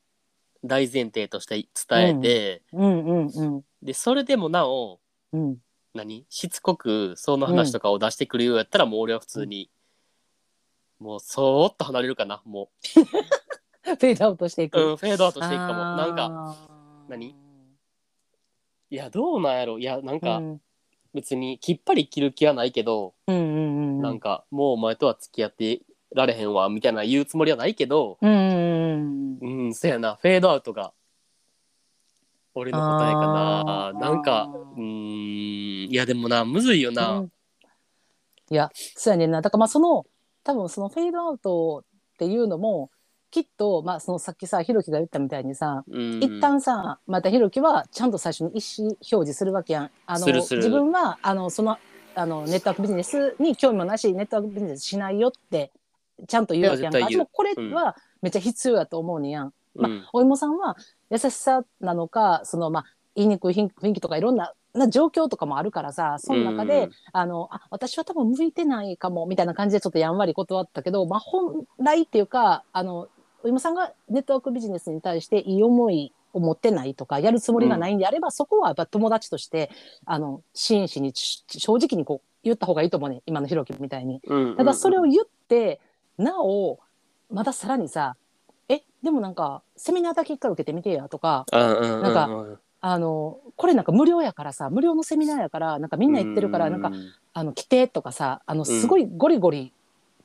[0.63, 3.27] 大前提として伝えて、うんうん。
[3.27, 4.99] うんでそれでもなお
[5.33, 5.57] うん。
[5.93, 6.25] 何？
[6.29, 9.69] しつこくその話とかを出してくるようやったら、もう俺は普通に、
[10.99, 12.69] もうそーっと離れるかなも
[13.85, 14.79] フェードアウトしていく。
[14.79, 15.79] う、うん、フェードアウトしていくかも。
[15.95, 16.57] なんか
[17.09, 17.35] 何？
[18.89, 19.79] いやどうなんやろ。
[19.79, 20.61] いやなんかうん。
[21.13, 25.81] 別にきっぱり切る気はないけど、うんうんうんなんかもうお前とは付き合って
[26.15, 30.15] られへんわみたいな言うつもりはないけどうんうんそやな。
[30.15, 30.91] フェードアウトが
[32.55, 33.93] 俺の答えかな。
[33.93, 34.81] なんかうー
[35.87, 37.31] んいやでもなむずいよな、うん。
[38.49, 39.41] いやそうやねんな。
[39.41, 40.07] だからまあその
[40.43, 41.83] 多分そのフェードアウト
[42.15, 42.89] っていうのも
[43.33, 49.91] きっとまあそのさっきさひろきが言ったみたいにさ、うん一旦さまたひろきはちゃんと最初に意思表示するわけやん。
[50.05, 51.79] あのするする自分はあのその
[52.13, 55.71] あのネットワークビジネスに興味もなしネットワークビジネスしないよって
[56.27, 56.99] ちゃんと言うわけやんか。
[56.99, 59.53] いや絶対言うでもこれはめっちゃ必要やと思うねやん。
[59.73, 60.77] まうんお芋さんは
[61.09, 73.07] 優しさなのかそのまあ言いにくい雰囲気とかいろんなな状況とかもあるからさその中で、うんあのあ私は多分向いてないかもみたいな感じでちょっとやんわり断ったけど、まあ、本来っていうかあの
[73.43, 79.69] お芋さんがネットワークビジネスに対していい思いを持ってないとかやるつもりがないんであれば、そこはやっぱ友達として
[80.05, 84.21] あの真摯にち正直にこう言った方がいいと思うね今のひろきみたいに。
[84.25, 85.79] うんただそれを言って
[86.17, 86.79] なお
[87.31, 88.15] またさらにさ
[88.69, 96.91] 「えでもなんかセミナーだけ一回受けてみてや」とかうんうんうんなんかあのこれなんか無料やからさ無料のセミナーやからなんかみんな言ってるからなんか
[97.33, 99.71] あの来てとかさあのすごいゴリゴリ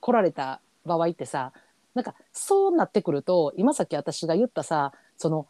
[0.01, 1.53] 来られた場合ってさ、
[1.99, 5.49] なんかそうなってくると今さっき私が言ったさその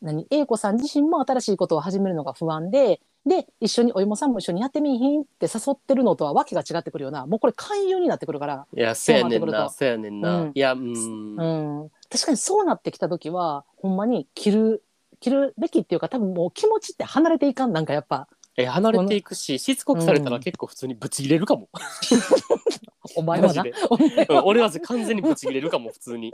[0.00, 10.52] 何 A 子さん自身も新しいことを始めるのが不安でで一緒にお芋さんも一緒にやってみいひんって誘ってるのとはわけが違ってくるよなもうこれ勧誘になってくるから、いやそうやねんなそうやねんな、うん。
[10.54, 11.36] いやうん。
[11.36, 14.84] うん、確かにそうなってきた時はほんまに切る
[15.18, 18.28] 切るべきっていうか多分もう気持ちって離れていかんなんかやっぱ。
[18.56, 21.68] え離れていくししつこくされたら結構普通にブチ切れるかも、
[23.16, 23.62] お前はな。
[23.62, 23.74] マジで。
[23.88, 24.40] お前は。
[24.40, 26.32] うん俺は完全にブチ切れるかも普通に。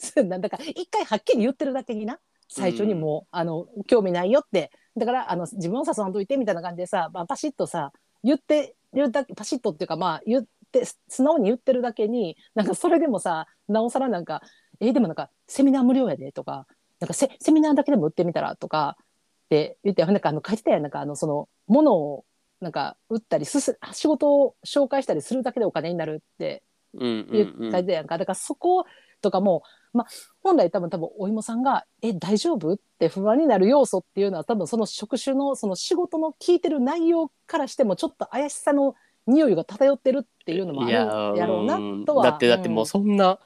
[0.00, 2.18] そうなんだから一回はっきり言ってるだけにな。
[2.48, 4.70] 最初にもう、あの興味ないよって。
[4.98, 14.42] だからあの自分を誘わんといてみたいな感じでさ、まあ、パシッとさ言って言うだけパシッとっていうかまあ言って素直に言ってるだけになんかそれでもさなおさらなんか
[14.80, 16.66] 「えでもなんかセミナー無料やで」とか
[17.00, 19.04] 「なんかセセミナーだけでも売ってみたら」とかっ
[19.50, 22.24] て言ってなんかあの書いてたやんなんかあのその物を
[22.60, 26.62] なんか売ったりすす仕事を紹介したりするだけでお金になるって
[26.94, 27.72] うん言うんうん。
[27.72, 28.84] 書いてたやんか、だからそこ
[29.20, 30.06] とかも、まあ、
[30.42, 38.94] 本来多分多分お芋さんが「え大丈夫?」って不安になる要素っていうのは多分その職種のその仕事の聞いてる内容からしてもちょっと怪しさの
[39.26, 41.00] 匂いが漂ってるっていうのもあるいや
[41.36, 42.04] やろうなうん。
[42.04, 42.24] とは。
[42.24, 43.38] だってだってもうそんな、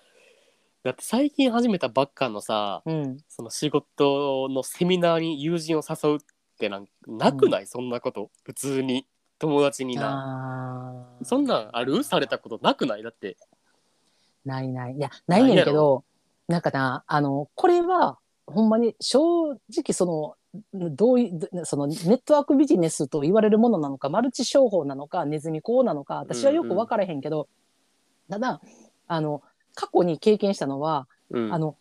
[0.85, 6.18] だって最近始めたばっかのさうん、うんその仕事のセミナーに友人を誘うっ
[6.62, 8.31] てなんなくない、そんなこと？
[8.44, 9.05] 普通に。
[9.38, 11.09] 友達にな。
[11.18, 11.25] あー。
[11.25, 12.05] そんなんある？
[12.05, 13.03] されたことなくない？
[13.03, 13.37] だって。
[14.44, 14.94] ないない。
[14.94, 16.05] いやないねんけど
[16.46, 20.37] なんかなあのこれはほんまに正直その
[20.72, 27.48] どういうそのネットワークビジネスと言われるものなのかマルチ商法なのかネズミ講なのか私はよく分からへんけど、
[28.31, 28.61] ただ
[29.09, 29.42] あの
[29.75, 31.53] 過去に経験したのは、うん。
[31.53, 31.77] あの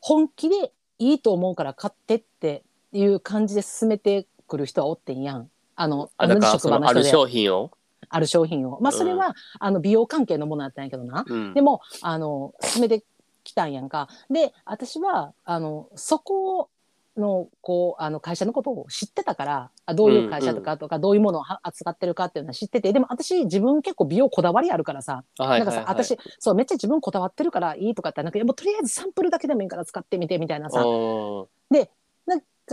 [0.00, 5.48] 本気でいいと思うから買ってっていう感じで進めてくる人はおってんやん。
[5.76, 7.04] あのあだから職場の人で。
[7.04, 7.70] 商品を、
[8.08, 8.78] ある商品を。
[8.80, 11.24] まあそれは、あの美容関係のものだったんやけどな。
[11.26, 11.54] うん。
[11.54, 13.02] でもあの進めて
[13.44, 14.08] きたんやんか。
[14.28, 16.68] で私はあのそこ
[17.16, 22.92] のこうあの会社のことを知ってたからあどういう会社とかとか、どういうものをは扱ってるかっていうのは知ってて。
[22.92, 30.82] でも私自分結構美容こだわりあるからさ、なんかさ私そうめっちゃ自分こだわってるからいいとかってなんかもうとりあえずサンプルだけでもいいから使ってみてみたいなさ。
[30.82, 31.48] う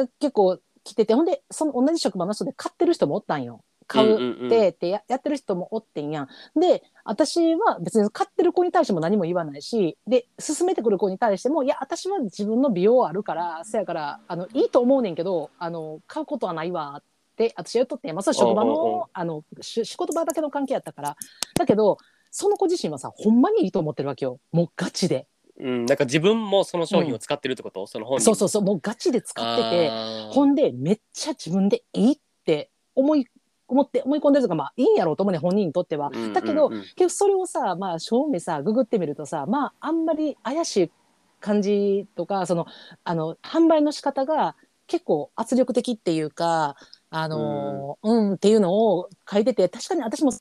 [0.03, 3.61] んなんか結構来ててほんでその同じ職場の人で買ってる人もおったんよ。
[3.87, 6.27] 買うってってややってる人もおってんやん。
[6.59, 17.03] で私は別に買ってる子に対しても何も言わないしで進めてくる子に対してもいや私は自分の美容あるからせやからあのいいと思うねんけどあの買うことはないわっ
[17.37, 21.15] て私は言っとってまあそれ職場のあのし仕事場だけの関係やったから
[21.55, 21.97] だけど
[22.29, 25.27] その子自身はさほんまにいいと思ってるわけよもうガチで。
[25.59, 28.25] うん、なんか自分もその商品を使ってるってこと、その本人。
[28.25, 28.61] そうそうそう。
[28.63, 29.89] もうガチで使ってて。
[30.31, 33.27] ほんでめっちゃ自分でいいって思い
[33.67, 36.07] 思って思い込んでるとかまあいいんやろうと思うね本人にとっては。
[36.07, 36.33] うんうんうん。
[36.33, 40.91] だけど結局それをさまあ正味さググってみるとさまああんまり怪しい
[41.39, 42.65] 感じとかその
[43.03, 44.55] あの販売の仕方が
[44.87, 46.75] 結構圧力的っていうか
[47.09, 50.31] あのうん、っていうのを書いてて確かに私も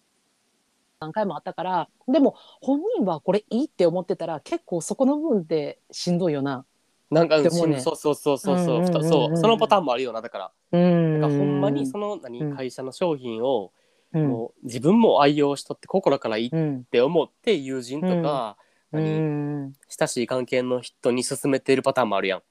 [1.01, 6.65] 何回もあったからでも本人はこれいいって思ってたら結構そこの部分ってしんどいよな。
[7.11, 7.49] なんか、ね。
[7.49, 10.53] そうそうそうそうそう、そうそのパターンもあるよなだから。
[10.73, 11.15] うん。
[11.15, 13.73] だからほんまにその何、うん会社の商品を、
[14.13, 14.27] うん。
[14.29, 16.85] もう自分も愛用しとって心からいいっうん。
[16.85, 18.57] て思って友人とか、
[18.93, 19.73] う何ん。
[19.89, 22.43] 親しい関係の人に勧めてるパターンもあるやん。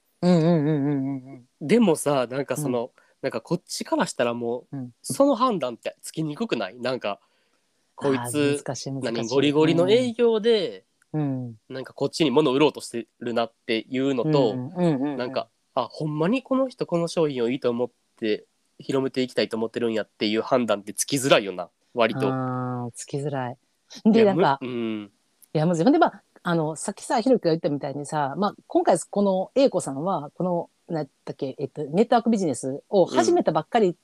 [1.60, 4.90] でもさなんかその、なんかこっちからしたらもう、うん。
[5.02, 6.78] その判断ってつきにくくない？
[6.78, 7.20] なんか
[7.96, 8.62] こいつ
[9.02, 11.54] 何ゴリゴリの営業で、うん。
[11.68, 18.44] なんかこっちに物を売ろうとしてるなっていうのと、うなんかあほんまにこの人この商品をいいと思って
[18.78, 22.20] 広めていきたいと思ってるんやっていう判断ってつきづらいよな割と。
[22.94, 23.56] つきづらい。
[24.04, 25.10] でなんかむうん。
[25.54, 33.96] いやまずでまああのさっきさひろきが言ったみたいにさ、まあ、今回この A 子さんはこのなんだっけ、えっと、ネットワークビジネスを始めたばっかり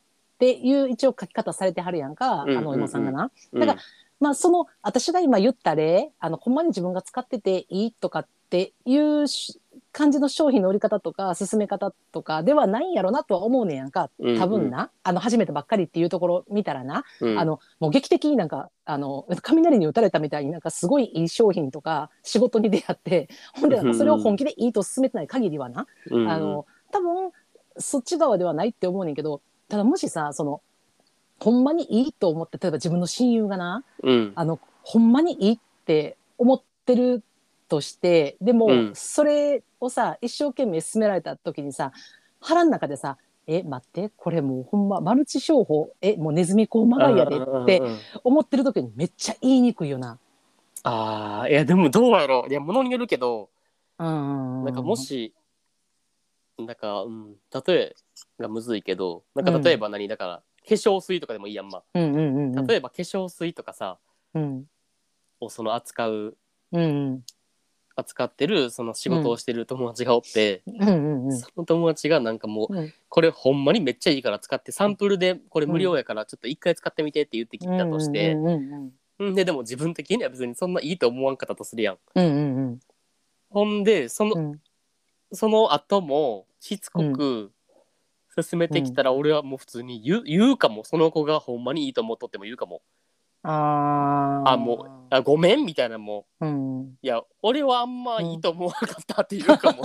[0.43, 3.31] っていう一応書き方されてはるやんか、うんあのお芋さんがな。
[3.53, 3.61] うん。
[3.61, 3.79] だから
[4.19, 9.61] まあその私が今言った例あのほんまに自分が使ってていいとかっていうし
[9.93, 14.11] 感じの商品の売り方とか進め方とかではないんやろなとは思うねんやんか。
[14.19, 14.39] うんうん。
[14.41, 17.39] 多分な、あの始めたばっかりっていうところ見たらな、うん。
[17.39, 26.29] あのもう劇的になんかあの雷に打たれたみたいになんかすごいいい商品とか仕事に出会ってほんでそれを本気でいいと進めてない限りはな、うん。
[26.29, 27.31] あの多分
[27.79, 29.41] そっち側ではないって思うねんけど
[29.73, 30.61] ただもしさその
[31.41, 34.33] ほんまにいいと思って例えば自分の親友がなうん。
[34.35, 37.23] あのほんまにいいって思ってる
[37.71, 38.93] としてでも、うん。
[38.95, 41.91] それをさ一生懸命進められた時にさ
[42.39, 43.17] 腹の中でさ
[43.49, 47.81] 「え待ってこれもうほんまマルチ商法えもうネズミ講まがいやで」って
[48.25, 50.19] 思ってる時にめっちゃ言いにくいよな。
[50.83, 52.51] ああいやでもどうやろう。
[52.51, 53.49] いやものによるけど
[53.99, 54.65] うん。
[54.65, 55.33] なんかもし
[56.67, 57.35] なんか、うん、
[57.67, 57.95] 例え
[58.39, 62.67] がむずいけどなんか例えば何、だから化粧水とかでもいいやんまうんうんうんうん。
[62.67, 63.99] 例えば化粧水とかさ
[64.35, 64.65] うん。
[65.41, 66.37] をその扱う
[66.73, 67.25] うん
[67.95, 72.93] 扱ってるその仕事をしてる友達がおって、うんうんうんその友達がなんかもううん。
[73.09, 79.35] これほんまにめっちゃいいから使ってサンプルでこれ無料やからちょっと一回使ってみてって言ってきたとして、うんうんうんん。
[79.35, 81.99] ででも自分的には別にそんないいと思わんかったとするやん。
[82.15, 82.29] うんう
[82.73, 82.81] ん。
[83.51, 84.61] ほんでその,、うん
[85.33, 87.53] その後もしつこく
[88.41, 90.85] 進めてきたら俺はもう普通に言う言うかも。
[90.85, 92.81] その子がほんまにいいと思っとっても言うかも。
[93.43, 94.51] あー。
[94.51, 96.81] あもうあごめんみたいなもうん。
[96.83, 99.83] ういや俺はあんまいいと思わなかったって言うかも、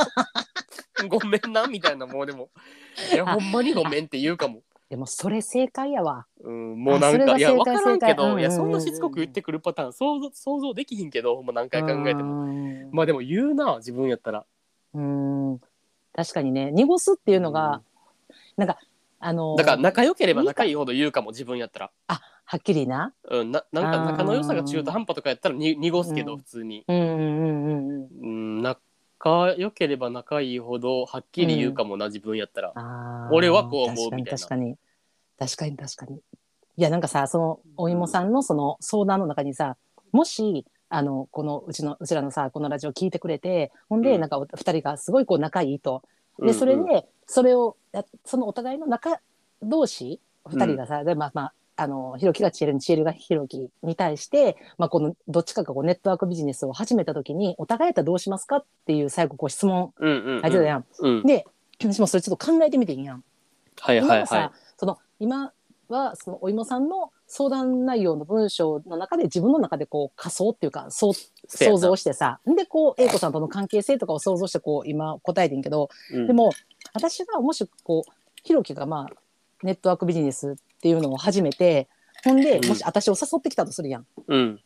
[1.10, 2.49] ごめんなみたいなもうでも。
[3.13, 4.62] いやほんまにごめんって言うかも。
[4.89, 6.25] でもそれ正解やわ。
[6.39, 8.81] うん、もうなんかいや分からんけど、正解いやそんなうん。
[8.81, 12.45] うんうんしつこく言ってくるパターン想像想像できひんけどま何回考えても。
[12.45, 14.45] もまあでも言うな自分やったら
[14.97, 15.62] うん。
[16.13, 16.71] 確かにね。
[16.71, 17.81] 濁すっていうのが、
[18.57, 18.77] なんか
[19.19, 23.13] あのだから仲良ければ仲いいほど言うかも自分やったら、はっきりな。
[23.29, 27.89] うん、ななんか仲の良さが中途半端とかやったらに濁すけど、うん普通に、うんうんうんうん。
[27.89, 28.07] うん。
[28.21, 28.27] う
[28.60, 32.73] ん、仲良ければ仲いいほどはっきり言うかもな、自分やったら。
[33.31, 34.38] 俺はこう思うみたいな。
[34.38, 34.77] 確かに
[35.38, 35.77] 確かに。
[35.77, 36.21] 確かに確かに。
[36.77, 39.77] いやなんかさそのお芋さんのその相談の中にさ
[40.12, 44.21] もしあのこのうちのうちらのさこのラジオ聞いてくれてほんで、うん。
[44.21, 46.04] なんかお二人がすごいこう仲いいと。
[46.04, 49.19] うんでそれで、それをやそのお互いの仲
[49.63, 60.41] 同士二人がさ、でまあまああのひろきがちえるにちえるがひろきに対して、まあ、このどっちかがこうネットワークビジネスを始めた時にお互いやったらどうしますかっていう最後こう質問うんうんうん。
[60.41, 60.86] 書いてたやん。
[61.00, 61.23] うん。
[61.23, 61.45] で
[61.80, 63.23] 私もそれちょっと考えてみていいやん。
[63.80, 65.54] はいはいは今はさ、その今
[65.89, 71.13] はそのお芋さんの相談内容の文章の中で自分の中でこう仮想っていうかそう
[71.50, 76.28] 想像してさでこう A 子さんとの関係性とかを想像してこう今答えてんけど、い、うん。
[76.28, 76.52] でも
[76.94, 78.12] 私がもしこう
[78.44, 79.16] ひろきがまあ
[79.62, 81.90] ネットワークビジネスっていうのを始めて
[82.24, 82.70] ほんでうん。
[82.70, 84.06] もし私を誘ってきたとするやん。
[84.28, 84.62] うん。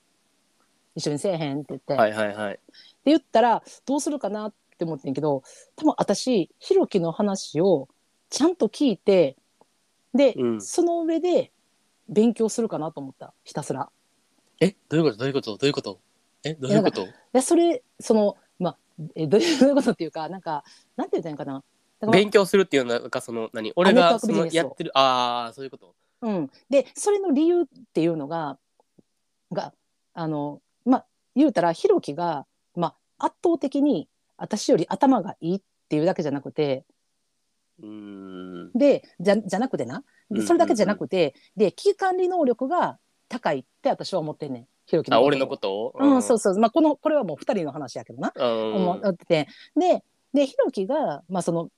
[0.96, 2.54] 一緒にせえへんって言って、はいはいはい。
[2.54, 2.62] って
[3.06, 5.42] 言ったらどうするかなって思ってんけど
[5.76, 7.88] 多分私ひろきの話を
[8.30, 9.36] ちゃんと聞いて
[10.14, 10.62] で、うん。
[10.62, 11.52] その上で
[12.12, 13.34] 勉強するかなと思った。
[13.44, 13.90] ひたすら。
[14.60, 14.76] え？
[14.90, 15.18] どういうこと？
[15.18, 15.52] どういうこと？
[15.58, 16.00] どういうこと？
[16.44, 16.54] え？
[16.54, 17.08] どういうこと？
[17.34, 18.78] でそれそのまあ
[19.16, 20.64] えどういうことっていうかなんか
[20.98, 22.12] なんて言ったらいいんかな？
[22.12, 23.72] 勉強するっていうのがその何？
[23.76, 25.96] 俺がそのやってるああそういうこと？
[26.24, 28.58] うん、でそれの理由っていうのが
[29.52, 29.74] が
[30.14, 31.06] あのまあ
[31.36, 32.46] 言うたらひろきが、
[32.76, 34.08] まあ、圧倒的に
[34.38, 36.84] 私より頭がいいっていうだけじゃなくて
[38.76, 40.04] でじゃじゃなくてな。
[40.46, 44.68] それだけじゃなくて、で危機管理能力が高いって私は思ってんねん。
[44.86, 45.74] ひろきの俺のこと？
[45.74, 48.76] をうん、そうそう、まあ、このこれはもう2人の話やけどな、うん。
[48.76, 49.48] 思ってて。
[49.76, 50.04] で
[50.34, 51.70] でひろきが、まあ、その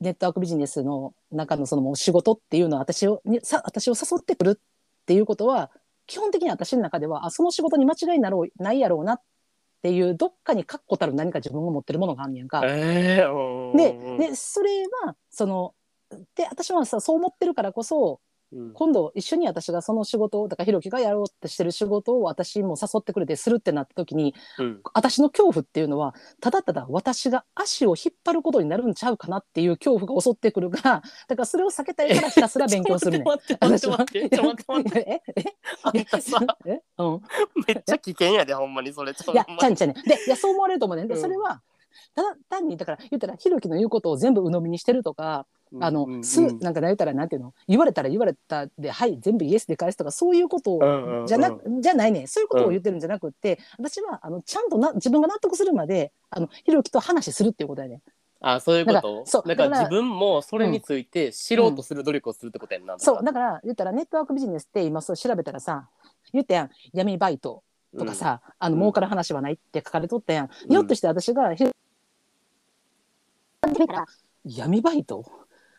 [0.00, 5.70] ネットワークビジネスの中のそのもう仕事っていうのは私をにさ私を誘ってくるっていうことは
[6.06, 9.20] 基本的に私の中ではあその仕事に間違いなろうないやろうなっ
[9.84, 12.62] っていうどっかに確固たる何か自分が持ってるものがあんねやんか。
[12.64, 14.70] ええー、でうんでそれ
[15.04, 15.74] はその
[16.34, 18.20] で私はさそう思ってるからこそ
[18.52, 18.72] うん。
[18.72, 24.80] 今度一緒に私がその仕事をだからひろきがやろうってしてる仕事を私も誘ってくれてするってなった時にうん。
[24.94, 33.24] 私の恐怖っていうのはただただ私が足を引っ張ることになるんちゃうかなっていう恐怖が襲ってくるから だからそれを避けたいからひたすら勉強するね。
[33.24, 33.24] ん。
[33.44, 34.84] ちょっと待って待って待ってちょっと待って。
[34.84, 35.44] 待ってええ
[36.66, 37.22] えうん
[37.66, 41.62] めっちゃ危険やでほんまにそれいやほんまちゃんちゃんねでいやそう思われると思うねんでうんそれは
[42.14, 45.46] ただ単にだから言ったらひろきの言うことを全部鵜呑みにしてるとか
[45.80, 47.54] あの、うんすなんか言ったらなんていうの？
[47.66, 51.26] 言われたら言われたではい全部イエスで返すとかそういうことうんうんうん。
[51.26, 52.26] じゃな,、じゃないね。
[52.26, 58.00] そういうことを言ってるんじゃなくって、私はあのちゃんとな自分が納得するまであのひろきと話するっていうことやね。
[58.40, 59.20] あそういうこと？
[59.20, 63.60] らそうだから自分もそれについて知ろうとする努力をするってことやんな、そうだから。
[63.64, 65.88] 言ったらネットワークビジネスって今そう調べたらさ
[66.32, 67.62] 言ったやん闇バイト
[67.98, 68.80] とかさ、あのうん。
[68.82, 71.70] 儲かる話はないって書かれとったやん、うんひょっとして私がひろ
[74.44, 75.24] 闇バイト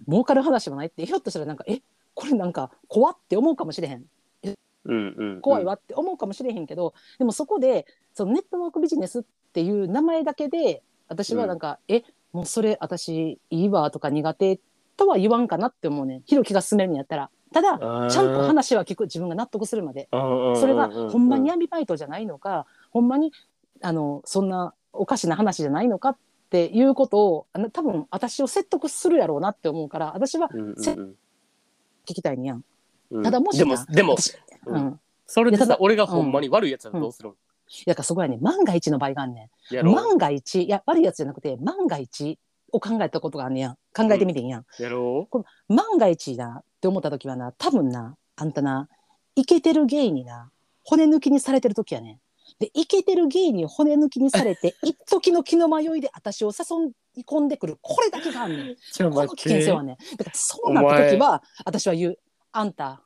[0.08, 1.82] 儲かる話はないって ひょっとしたらなんかえ
[2.14, 4.06] これなんか怖って思うかもしれへん。
[4.44, 5.42] うんうんうん。
[5.42, 9.24] 怖いわって思うかもしれへんけど、でもそこでそのネットワークビジネスっ
[9.54, 14.60] ていう名前だけで私はなんか、えもうそれ私いいわとか苦手
[14.98, 17.30] とは言わんかなって思うねひろきが進めるんやったら。
[17.54, 17.78] ただ
[18.10, 20.10] ちゃんと話は聞く自分が納得するまで。
[20.12, 23.32] うんうんうんそれがほんまに闇バイトじゃないのかほんまに
[23.82, 26.18] あのそんなおかしな話じゃないのかっ
[26.56, 32.64] ていうことをあの多分私を説得するやろうなって思うから私はうんうんせ聞きたいねやん。
[33.12, 33.24] うん。
[33.24, 34.38] ただもしでもなでも私う
[34.68, 34.78] うん。
[34.78, 37.34] ん、それでさ俺がほんまに悪いやつやったらどうするん、
[37.88, 39.86] だからそこやね万が一の場合があんねん。
[39.94, 42.40] 万が一いや悪いやつじゃなくて万が一
[42.72, 45.28] を考えたことがあんねやん考えてみてんやん、やろ
[45.68, 48.88] 万が一だって思った時はな多分なあんたな
[49.36, 50.52] イケてるゲイにな
[50.84, 52.20] 骨抜きにされてる時やねん
[52.60, 57.78] でイケてるゲイに骨抜きにされて一時の気の迷いで私を誘い込んでくる。
[57.82, 58.76] これだけがあんねん。
[58.76, 59.98] この危険性はね。
[60.18, 62.20] だからそうなった時は私は言う
[62.52, 63.02] あんた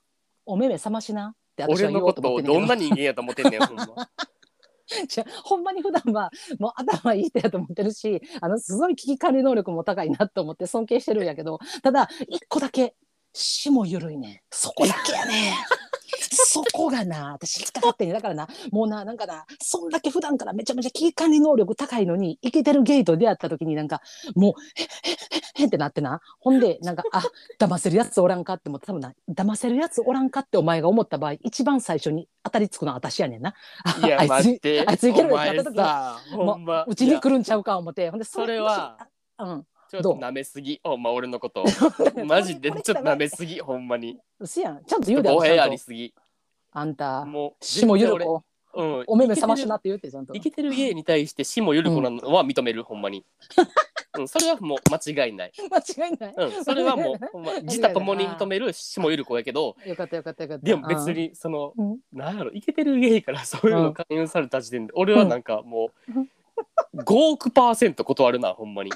[0.45, 2.66] お目目覚ましなって私は言お俺のこうと思ってんねど。
[2.66, 3.86] んな人間やと思ってんねんほんま。
[5.08, 12.95] じゃほんまに普段はもう頭いい人やと思ってるしあのすごい危機管理能力も高いなと思って尊敬してるんやけどただ一個だけ
[13.34, 14.39] 死も緩いねん。
[14.50, 15.54] そこだけやねん
[16.32, 24.01] そこがな 私引っかかってんねんだからなもうななんかなそんだけ普段からめちゃめちゃ危機管理能力高いのにイケてるゲイと出会った時になんか
[24.36, 26.21] もうへっへっへっへってなってな。
[26.39, 27.23] ほんでなんかあ
[27.59, 33.53] 騙せるやつおらんかって思って多分な騙せるやつおらんかってお前が思った場合一番最初に当たりつくのは私やねんな。
[33.84, 36.86] あいや あいつ待ってあいついけるお前やつやった時さほんま。
[36.86, 38.09] うちに来るるんちゃうか思って。
[38.09, 38.97] ほんでそれは
[39.39, 40.80] うんちょっと舐めすぎ。
[40.84, 41.66] お前俺のこと。
[42.26, 42.72] マジで？
[42.72, 44.20] ちょっと舐めすぎほんまに。
[44.40, 44.84] うせやん。
[44.86, 46.14] ちゃんと言うで語弊ありすぎ。
[46.72, 48.34] あんたもうしもゆる子。
[48.36, 49.04] 俺うん。
[49.08, 50.34] お目目覚ましなって言ってちゃんと。
[50.34, 53.26] 生きてる家に対して死もゆる子なのは認める、ほんまに。
[54.18, 55.52] うん、それはもう間違いない。
[55.72, 60.66] 間違いない、うん、それはもう、ま、自他ともに認める死もゆる子やけど、よかったよかったよかった。
[60.66, 61.98] でも別に、その、うん。
[62.14, 66.12] なんやろ、生けてるゲイからそういうの勧誘された時点で、俺はなんかもう、
[66.95, 68.91] 5億パーセント断るな、ほんまに。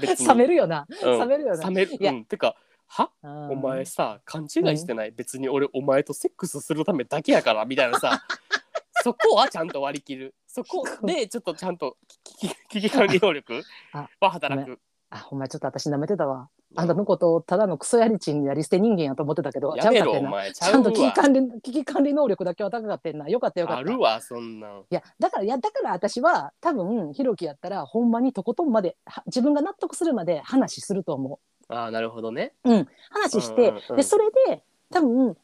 [0.00, 0.28] 別に。
[0.28, 1.94] 冷めるよなうん冷めるよな冷める。
[1.94, 2.56] いやうん、てか、
[2.86, 3.10] は？
[3.22, 4.48] おお前さ、勘違い
[4.78, 8.22] してない、別に俺、お前とセックスするためだけやから、みたいなさ、
[9.02, 10.34] そこはちゃんと割り切る。
[10.46, 13.62] そこで、ちょっとちゃんと危機危機管理能力
[13.92, 14.80] あは働く。
[15.10, 20.52] あお前ちょっと私舐めてたわあんたのことをただのクソやりちんやり捨て人間やと思ってたけどちやめろ、ゃうかってんなお前。
[20.52, 21.12] ちちゃんと危機わ。
[21.12, 24.80] 管理危機管理能力だけは高かったんなよかったよかったあるわ、そんなん。
[24.80, 32.52] いやだからいやだから私は多分ひろきやったらほんまにとことんまでは自分が納得するまで話すると思ああ、なるほどね。
[32.64, 32.72] う。
[32.72, 35.36] うん、話して、うんうんうんでそれで多分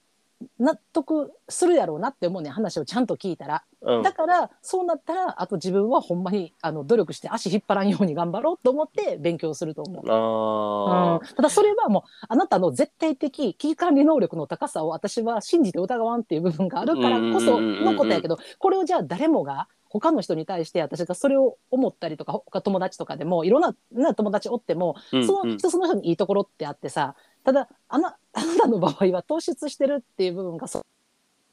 [0.59, 4.03] 納得するやろうなって思うね話をちゃんと聞いたら、うん。
[4.03, 10.11] だからそうなったらあと自分はほんまにあの努力して足引っ張らんように頑張ろうと思って勉強すると思う。
[10.11, 27.15] あうん、ただそれはもうあなたの絶対的危機管理能力の高さを私は信じて疑わんっていう部分があるからこそのことやけどこれをじゃあ誰もが他の人に対して私がそれを思ったりとか他友達とかでもいろんなな友達おってもーその人その人にいいところってあってさ
[27.45, 30.85] ただあなあなたの場合は突出してるっていう部分がそ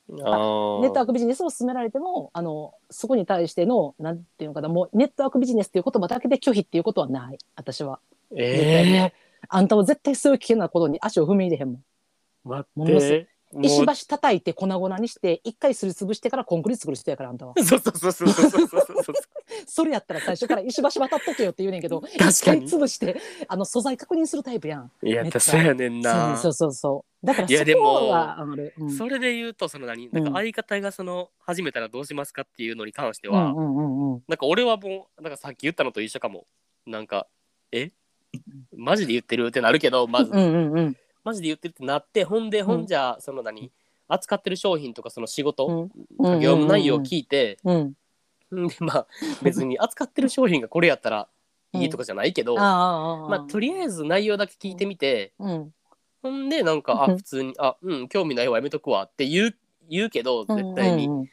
[0.09, 7.99] ネットワークビジネスを進められてもあのそこに対してのなんていうのかなもうネットワークビジネスっていう言葉だけで拒否っていうことはない私は。
[8.35, 9.13] ええ
[9.47, 11.83] あんたは絶対そういう危険なことに足を踏み入れへんもん。
[12.43, 13.27] 待って。
[13.61, 19.15] 石橋叩いて粉々にして一回すりつぶしてからコンクリ作る人やからあんたは そうそうそうそうそうそうそうそう。
[19.65, 26.37] それやったら最初から石橋渡っとけよって言うねんけどかに一回潰してあの素材確認するタイプやんいや、そうやねんな。
[26.37, 36.45] そうそうそうだからそこはある、うん、それで言うとその何なんかうん相方がその始めたらどうしますかっていうのに関しては、うんうんうんうんなんか俺はもうなんかさっき言ったのと一緒かも
[36.85, 37.27] なんか
[37.71, 37.91] え
[38.75, 43.72] マジで言ってるってなるけどまず、うんうんうんマジで言ってるってなってほんでほんじゃその何
[44.09, 46.39] 扱ってる商品とかその仕事、うん。
[46.39, 47.95] 業務内容を聞いて、うん。
[48.65, 48.67] ん。
[48.67, 49.07] でまあ
[49.43, 51.28] 別に扱ってる商品がこれやったら
[51.74, 55.74] いいとかじゃないけど、まあとりあえず内容だけ聞いてみて、うん。
[56.22, 57.17] ほんでなんかあうん。
[57.17, 59.55] 普通にあうん興味ないわやめとくわって言う
[59.88, 61.30] 言うけど絶対に、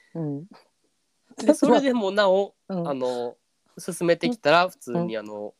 [1.38, 2.88] でそれでもなおうん。
[2.88, 3.36] あの
[3.78, 5.54] 進めてきたら普通にあの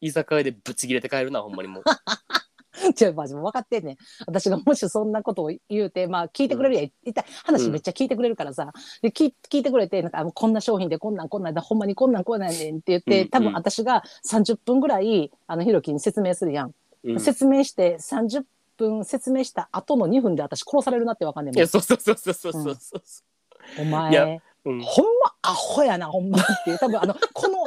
[0.00, 1.84] 居酒屋でブチ切れて帰るなほんまにもう
[2.94, 3.96] じゃあ、まあ、分かってんねん。
[4.26, 6.84] 私がもしそんなことを言うて、まあ、聞いてくれるやん。
[7.04, 8.72] 一体話めっちゃ聞いてくれるからさ。
[9.02, 16.74] で、聞聞いてくれて、なんか、あもうこんな商品でこんなんこんなんだ、ほんまにこんなんこんなんやねんって言って、うん多分私が30分ぐらい、あの、ひろきに説明するやん。
[17.04, 18.44] うん説明して、30
[18.76, 21.60] 分説明した後の2分で私殺されるなって分かんねんいもん。
[21.60, 26.78] やそうそうそうそうそうそうそうおいや前、うんほんまアホやな、ほんまっていう。
[26.78, 27.66] 多分、あの、この、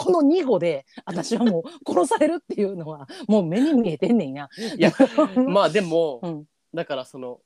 [0.00, 4.48] この2語で、私はもう殺されるっていうのは、もう目に見えてんねんや。
[4.78, 4.92] いや
[5.46, 6.46] まあでも、うん。
[6.72, 7.40] だからその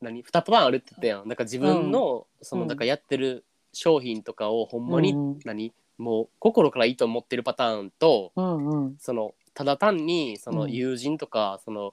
[0.00, 1.28] 何2パターンあるって言ったやん。
[1.28, 2.68] だから自分の、そのうん。
[2.68, 3.44] だからやってる
[3.74, 5.38] 商品とかをほんまに、うん。
[5.44, 8.96] 何もう心からいいと思ってるパターンとうんうん。
[8.98, 10.72] そのただ単にそのうん。
[10.72, 11.92] 友人とか、その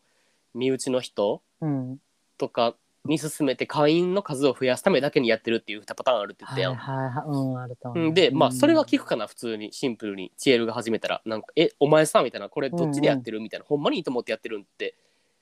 [0.53, 1.99] 身内の人うん。
[2.37, 6.75] とかに勧めて会員の数を増やすためだけにやってるっていう2パターンあるって言ったやん。
[6.75, 8.05] はいはいはい、うん、あると思う。
[8.05, 9.05] うんでまあそれは聞く。
[9.05, 14.95] くかな普通にシンプルにチエルが始めたらなんか「えお前さ」みたいな「これどっちでやってる?」みたいな「ほんまにいいと思ってやってるん?」って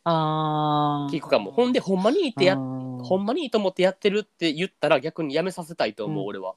[0.04, 1.12] ああ。
[1.12, 6.56] 聞くかもほんでほんまにいいってやっほほんまにいいと思ってやってるって言ったら逆にやめさせたいと思う、うん俺は。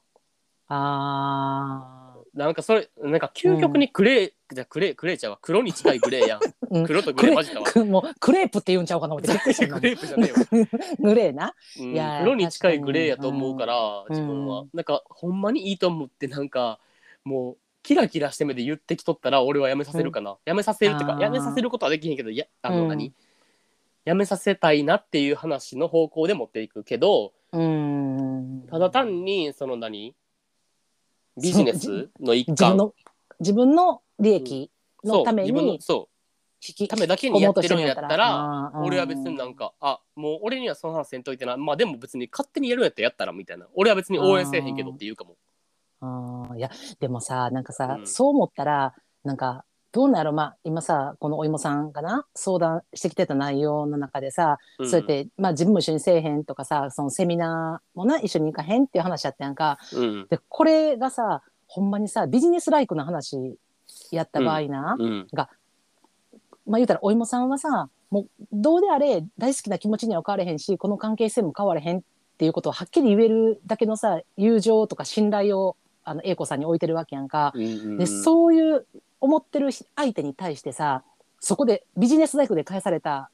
[0.69, 1.96] あ
[2.37, 6.39] なんかそれなんか究極にクレー、じゃクレークレーちゃんは黒に近いグレーやん。
[6.69, 6.85] うん。
[6.85, 7.65] 黒とグクレレー混じったわ。
[7.65, 10.67] ーもうクレープって言うんちゃうかな思って レープじゃねえわ。
[11.01, 11.55] グレーな。
[11.79, 11.93] うん。
[11.93, 14.19] いや黒に近いグレーやと思うから、確かに。
[14.21, 14.69] 自分は、うん。
[14.71, 16.79] なんかほんまにいいと思ってなんか
[17.23, 21.21] もうキラキラして目で言ってきとったら俺はやめさせるかな、やめさせるってかあー。
[21.23, 22.87] やめさせることはできへんけどやあのうん。
[22.89, 23.13] 何、
[24.05, 28.67] やめさせたいなっていう話の方向で持っていくけどうん。
[28.69, 30.15] ただ単にその何？
[31.41, 32.55] ビジネスの一環。
[32.55, 32.93] 自分の
[33.39, 34.71] 自分の利益
[35.03, 36.09] のためそう自分のにそ
[36.67, 41.55] 引きうためだけにやってるんやったら俺は別になんかあもう俺にはその話せんといてな。
[41.55, 43.67] まあでも別に勝手にやるんやったらやったらみたいな。
[43.75, 45.35] 俺は別に応援せえへんけどって言うかも。
[46.01, 46.57] あー。
[46.57, 48.07] いやでもさなんかさ、うん。
[48.07, 54.89] そう思ったらなんかどうなんやろまあ今さこのお芋さんがな相談してきてた内容の中でさ、うん。
[54.89, 59.77] そうやって、まあ、自分も一緒にせえへんとかさそのセミナーもな一緒に行かへんっていう話やったやんか。
[59.93, 60.27] うん。
[60.29, 63.57] でこれがさほんまにさビジネスライクな話
[64.11, 65.27] やった場合な、うん。
[65.33, 65.49] まあ
[66.75, 72.01] 言うたらお芋さんはさもうどうであれ大好きな気持ちには変われへんしこの関係性も変われへんっ
[72.37, 77.51] ていうことをはっきり言えるだけのさ友情とか信頼をあの英子さんに置いてるわけやんか。
[77.55, 77.97] うんうん。
[77.97, 78.85] でそういう
[79.19, 81.03] 思ってる相手に対してさ
[81.39, 83.29] そこでビジネスライクで返された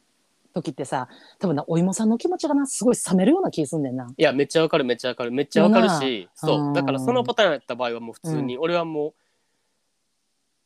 [0.54, 1.08] 時ってさ
[1.40, 4.08] 多分なお芋さんの気持ちがなすごい冷めるような気すんねんな。
[4.16, 5.32] いやめっちゃわかるめっちゃわかる。
[5.32, 6.62] めっちゃわかるしそう。
[6.68, 6.74] うん。
[6.74, 9.14] だからそのパターンやった場合はもう普通に俺はもう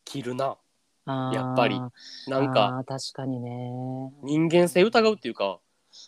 [0.03, 0.57] 切るな。
[1.05, 1.80] やっぱり。
[2.28, 3.72] なんか確かにね。
[4.24, 5.59] 人間性疑うっていうかうん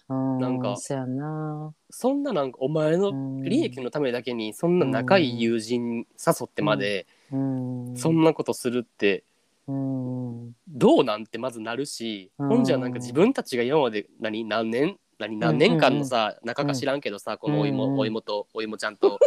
[0.09, 1.73] なんかそやな。
[1.89, 3.43] そんななんかお前のうん。
[3.43, 7.97] 利益のためだけにそんな仲いい友人誘ってまでうん。
[7.97, 9.23] そんなことするって
[9.67, 10.51] うん。
[10.67, 12.49] どうなんてまずなるしうん。
[12.49, 19.19] ほんじゃなんか自分たちが今まで何何年何何年間のさ仲か知らんけどさこのお芋お芋とお芋ちゃんと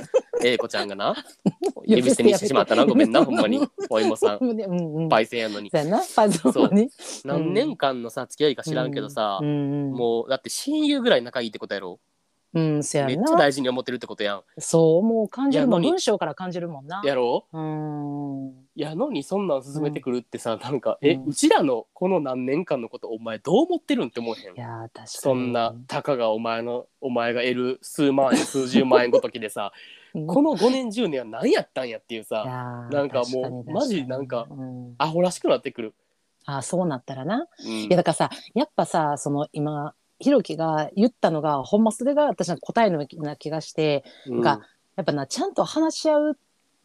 [0.45, 1.14] 英子ちゃんがな
[1.74, 2.84] 呼び捨てにしてしまったな。
[2.84, 3.61] ごめんなほんまに。
[3.90, 4.38] お芋さん。
[4.45, 5.09] うんうんうん。
[5.09, 5.70] パイセンやのに。
[5.70, 6.90] そうやな、パズルに。
[7.24, 12.01] 何年間のさ付き合いか知らんけどさもうだって親友ぐらい仲いいってことやろ。
[12.55, 13.07] うめっちゃ。
[13.36, 14.43] 大事に思ってるってことやん。
[14.59, 17.01] そう、もう感じるもん、文章から感じるもんな。
[17.03, 17.47] やろ？
[17.51, 18.53] うん。
[18.76, 21.24] やのにそんなん進めてくるってさ、なんかえうん。
[21.28, 24.55] うちらのこの何年間のことお前どう思ってるんって思えへん？
[24.55, 25.09] いやー、確かに。
[25.09, 29.80] そんなたかがお前のお前が得る数万円数十万円ごときでさうん、
[30.12, 32.44] この5年10年は何やったんやっていういさ
[32.90, 35.94] なんかもうマジなんかうん、アホらしくなってくる。
[36.44, 37.46] あそうなったらな。
[37.64, 37.70] うん。
[37.70, 44.40] いやだからさやっぱさその今ひろきが言ったのがほんまそれが私の答えのような気がしてうん。
[44.40, 44.60] が
[44.96, 46.34] やっぱなちゃんと話し合うっ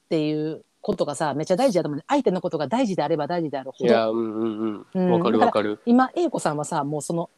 [0.09, 2.05] ていうことがさめっちゃ大事だと思うね。
[2.07, 3.85] 相手のことが大事であれば大事であるほど。
[3.85, 5.09] いやうんうんううん。
[5.09, 5.81] んわかるわかる。
[5.85, 7.29] 今英子さんはさもうその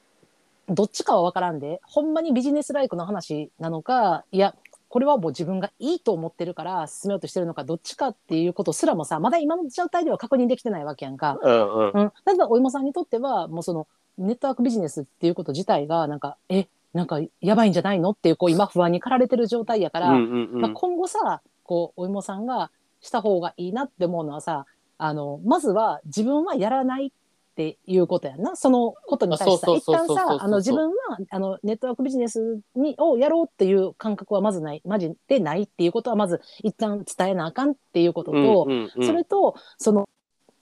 [0.70, 4.56] どっちかは分からんでほんまにビジネスライクの話なのかいや
[4.90, 11.40] これはもう自分がいいと思ってるから進めようとしてるのかどっちかっていうことすらもさまだ今の状態では確認できてないわけやんか。
[11.42, 11.92] うんうん。
[11.92, 13.88] うん、ただお芋さんにとってはもうその
[14.18, 20.62] ネットワークビジネスっていうこと自体がなんかえなんかやばいんじゃないのっていうこう今不安に駆られてる状態やから、うんうんうん。
[20.62, 24.66] まあ、今後さこうお芋さんがした方がいいなって思うのはさ
[24.98, 27.14] あのまずは自分はやらない
[27.60, 28.56] っていうことやんな。
[28.56, 30.96] そのことに対して一旦さあの自分は
[31.30, 39.06] あのネットワークビジネスにをやろうっていう感覚はまずないマジでないっていうことはまず一旦伝えなあかんっていうことと、うんうんうん。
[39.06, 40.08] それとその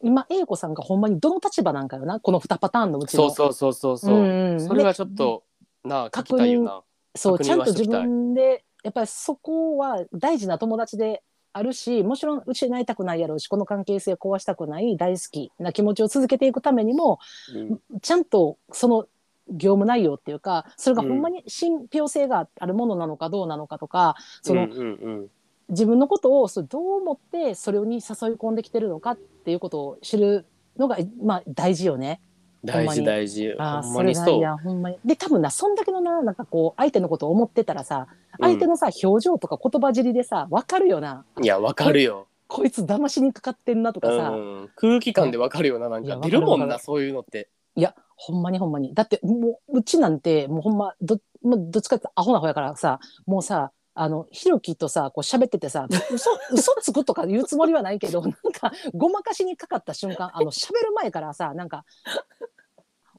[0.02, 3.30] 今 A 子さんがほんまにどの立場なんかよなこの2パターンのうちの。
[3.30, 4.68] そうそうそうそうそう、うんうん。
[4.68, 5.43] それがちょっと
[5.84, 6.82] なあ聞きたいよな。
[7.16, 11.22] そう確ちゃんと自分でやっぱりそこは大事な友達で
[11.54, 17.20] あるしもちろんうちになりたくないやろうしこの関係性を壊したくない大好きな気持ちを続けていくためにも
[17.56, 17.60] う
[17.95, 18.00] ん。
[18.02, 19.08] ちゃんとその
[19.50, 25.28] 業務内容っていうかそれがほんまに信憑性があるものなのかどうなのかとか、そのうんうんうん。
[25.70, 28.02] 自分のことをそれどう思ってそれに誘い
[28.36, 30.45] 込んできてるのかっていうことを知る
[30.78, 32.22] のが、まあ、大事よね。
[32.64, 33.55] 大事大事。
[33.58, 34.41] あーほんまにそう。
[34.41, 34.97] やほんまに。
[35.05, 38.08] で多分なそんだけのななんかこう相手のことを思ってたらさ
[38.39, 41.26] 相手のさ、表情とか言葉尻でさ分かるよな。
[41.36, 46.18] うんいやわかるよ、こいつ騙しにかかってんなとかさ、うん、空気感でわかるよななんか。
[46.18, 47.49] 出るもんなそういうのって。
[47.76, 48.93] いやほんまにほんまに。
[48.93, 61.84] だってもううちなんてもうほんまど,、まあ、どっちかってアホな方やからさもうさあのひろきとさこう喋っててさ嘘 嘘つくとか言うつもりはないけどなんかごまかしにかかった瞬間あの喋る前からさなんか「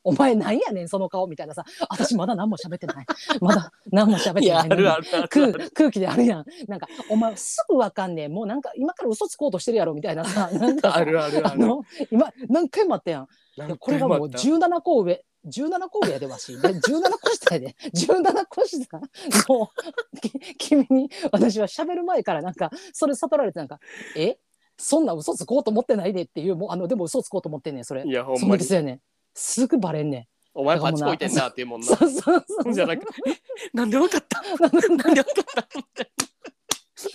[0.08, 3.06] お前なんやねんその顔」みたいなさ「私まだ何も喋ってない。
[3.40, 6.44] まだ何も喋ってないいやあるあるある空空気であるやん。
[6.66, 8.32] なんかお前すぐわかんねん。
[8.32, 10.50] もうなんか今から嘘つこうとしてるやろみたいなさ。
[10.52, 11.52] なんかさあるあるある。
[11.52, 13.24] あの今何回もあったやん。
[13.24, 15.24] いやこれがもう17個上。
[15.46, 16.52] 17個上やでわし。
[16.60, 17.76] で17個下やで。
[17.94, 19.00] 17個下。
[19.52, 19.70] も
[20.14, 23.78] うき君に私は喋る前からなんかそれ悟られてなんか
[24.16, 24.38] 「え？
[24.80, 28.02] そんな嘘つこうと思ってないで」っていうもうあのでも嘘つこうと思ってんねんそれ。
[28.02, 28.48] そいやほんまに。
[28.50, 29.00] のですやねん
[29.38, 31.86] すぐバレんねお前パチこいてんなっていうもんんな。
[31.96, 33.06] そうそうそうじゃなく
[33.72, 34.42] なんでわかった？
[34.58, 35.68] なんでわかった？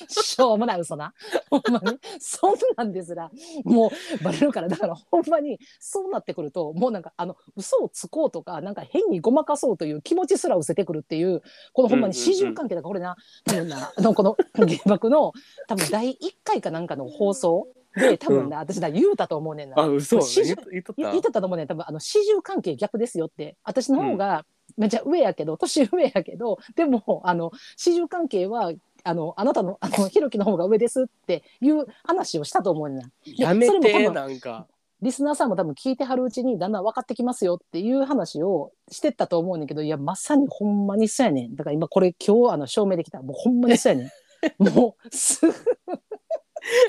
[0.07, 1.13] しょうもない嘘な。
[1.49, 1.99] ほんまに。
[2.19, 3.30] そんなんですら、
[3.65, 11.41] もうバレるから、だからほんまにそうなってくると、もうなんかあの、嘘をつこうとか、なんか変にごまかそうという気持ちすら失せてくるっていう、
[11.74, 15.34] このほんまに始終関係だから、これな、多分な、あの、この原爆の、
[15.67, 16.15] 多分第1
[16.45, 19.79] 回かなんかの放送で、多分な、私だ、言うたと思うねんな。
[19.79, 20.19] あ嘘。
[20.19, 21.67] 言っとっ言言ったたと思うねん。
[21.67, 23.57] 多分あの始終関係逆ですよって。
[23.63, 24.45] 私の方が
[24.77, 28.71] めっちゃ上やけど、年上やけどでもあの始終関係は
[29.03, 33.09] あのあなたのあのひろきの方が上ですっていう話をしたと思うねんな。
[33.25, 34.67] やめてなんか。
[35.01, 41.55] リスナーさんも多分聞いてはるうちにだんだん分かってきますよっていう話をしてったと思うねんけどいやまさにほんまにそうやねん。
[41.55, 43.21] だから今これ今日あの証明できた。
[43.21, 44.09] もうほんまにそうやねん。
[44.73, 45.53] もうすぐ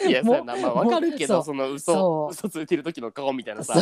[0.07, 0.57] いやもうな。
[0.57, 2.31] まあわかるけどもうそのそ嘘う。
[2.31, 3.75] 嘘ついてる時の顔みたいなさ。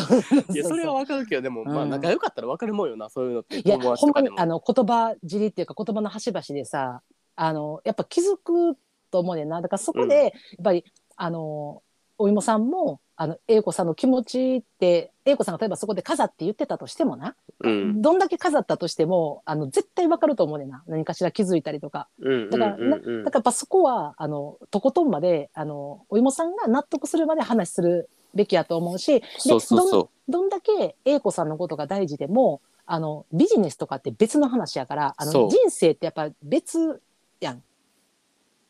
[0.53, 1.91] いやそれはわかるけどでもまあうん。
[1.91, 4.37] 仲良かったらわかるもんよなそういうのっていや友達ほんまとかでも。
[4.37, 7.03] にあの言葉尻っていうか言葉の端々でさ
[7.37, 8.77] あのやっぱ気づく
[9.11, 9.61] と思うねんな。
[9.61, 10.23] だからそこで、うん。
[10.23, 10.33] やっ
[10.65, 10.85] ぱり
[11.17, 11.83] あの
[12.17, 18.03] お芋さんもあの英子さんの気持ちって英子さんが例えばそこで飾って言ってたとしてもな、うん。
[18.03, 20.83] どんだけ飾ったとしてもあの絶対わかると思うねんな。
[20.89, 22.09] 何かしら気づいたりとか。
[22.21, 29.79] うんだから、だからやっぱそこはあのとことんまであのお芋さんが納得するまで話するべきやと思うしでそうそう。
[29.79, 37.01] どんそどんだけ英子さんのことが大事でもあのビジネスとかって別の話やからあの人生ってやっぱ別
[37.39, 37.63] やん。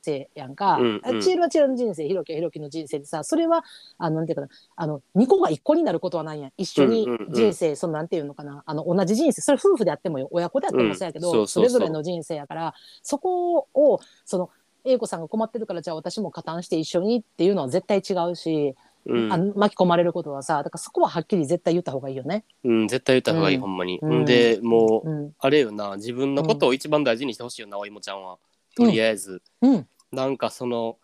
[0.03, 1.01] 生やんか、うんうん。
[1.05, 3.65] あ千尋は千尋の人生ひろきはひろきの人生でさそれは
[3.99, 6.53] あのなんていうかなあの2個が1個になることはないやん。
[6.57, 14.51] 一緒に人生、そのなんていうのかなあの同じ人生それ夫婦であってもよ親子であってもそうやけど、うんそれぞれの人生やからそこをその
[14.85, 18.75] 英子さんが困ってるからじゃあ私も加担して一緒にっていうのは絶対違うし、
[19.07, 19.33] う、うん。
[19.33, 22.45] あの巻き込まれることはさだからそこははっきり絶対言った方がいいよね。
[22.65, 25.33] うん、絶対言った方がいい、うんほんまに、うんでもう、うん。
[25.39, 28.39] あれよな自分のことを一番大事にしてほしいよな、おいもちゃんは。
[28.75, 30.99] とりあえず、うんなんかその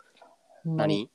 [0.65, 1.09] 何、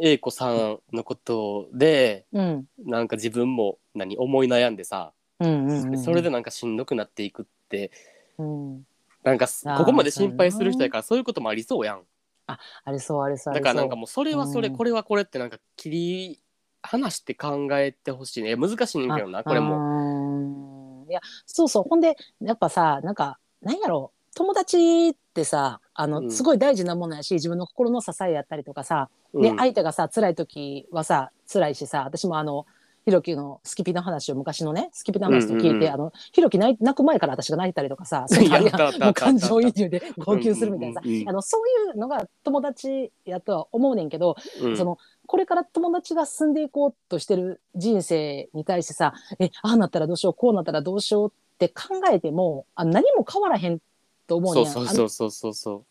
[0.00, 2.64] 英子さんのことでうん。
[2.84, 4.16] なんか自分も何？
[4.16, 7.90] 思い悩んでさ、うんうんうん、それでなんかしんどくなっていくって
[8.38, 8.86] うん、
[9.22, 12.02] なんかここまで心配する人やからそういうこともありそうやん。
[12.46, 12.58] あ
[12.90, 14.76] れそうあれそうあれそうだからなんかもうそれはそれ、うん。
[14.76, 16.40] これはこれってなんか切り
[16.82, 18.56] 離して考えてほしいね。
[18.56, 19.78] 難しいねんけどなこれも。
[19.78, 21.06] も。
[21.08, 21.84] いやそうそう。
[21.88, 26.30] ほんでやっぱさなんかなんやろう友達ってさあの、うん。
[26.30, 29.42] すごい大事なものやし自分の心の支えやったりとかさ、うん。
[29.42, 32.66] で相手がさ辛い時はさ辛いしさ私もあの
[33.06, 35.82] ひろきのスキピの話を昔のねスキピの話と聞いて、うんうん。
[35.82, 38.26] うんあのひろき泣く前から私が泣いたりとかさ
[39.14, 41.28] 感情移入で号泣するみたいなさ、うんうんうん。
[41.28, 44.76] あのそういうのが友達やとは思うねんけど、うん。
[44.76, 53.80] そのこれから友達が進んでいこうとしてる人生に対してさえああなったらどうしようこうなったらどうしようって考えてもあ何も変わらへん
[54.30, 55.84] と思うねそうんそうそうそうそうそう。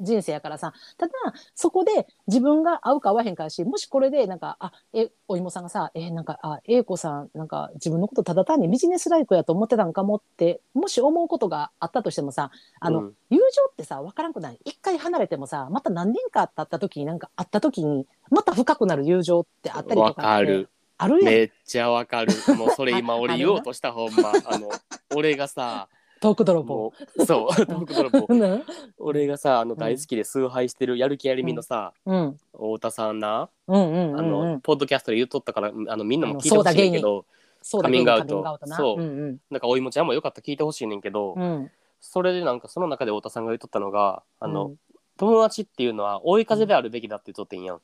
[0.00, 0.72] 人生やからさ。
[0.98, 1.12] ただ
[1.54, 13.14] そこで自分が合うか合わへんかやしもしこれでなんかあえお芋さんがさえなんかあ英子さんなんか自分のことただ単にビジネスライクやと思ってたんかもってもし思うことがあったとしてもさあの、うん。
[13.30, 14.58] 友情ってさ分からんくない。
[14.64, 20.68] 一回離れてもさまた何年か経った時になんか会った時にまた深くなる友情ってあったりとかわってかる。
[20.96, 22.32] あるやん、めっちゃわかる。
[22.56, 24.32] もうそれ今あ俺言おうとしたほんま。
[24.46, 24.70] あの
[25.16, 25.88] 俺がさ
[26.24, 26.74] トーク泥棒。
[26.74, 26.92] も。
[27.16, 28.26] うそうトーク泥棒。
[28.32, 28.64] うん
[28.98, 32.38] 俺がさあの大好きで崇拝してるやる気やりみのさ、うん。
[32.52, 34.26] 太田さんな、うんうんあうん。
[34.26, 37.26] うのんポッドキャストで言っとったからあのみんなも聞いてほしいねんけど
[37.60, 38.26] そうだカミングアウト。
[38.26, 38.76] カミングアウトな。
[38.76, 39.02] そう。
[39.02, 41.42] うんなんかおいもちゃんもよかったら聞いてほしいねんけど、うん。
[41.42, 41.70] うん
[42.00, 44.76] それでなんかその中で太田さんが言っとったのがあの、うん。
[45.16, 47.80] 友達っていうのは追い風であるべきだって言っとってんやん、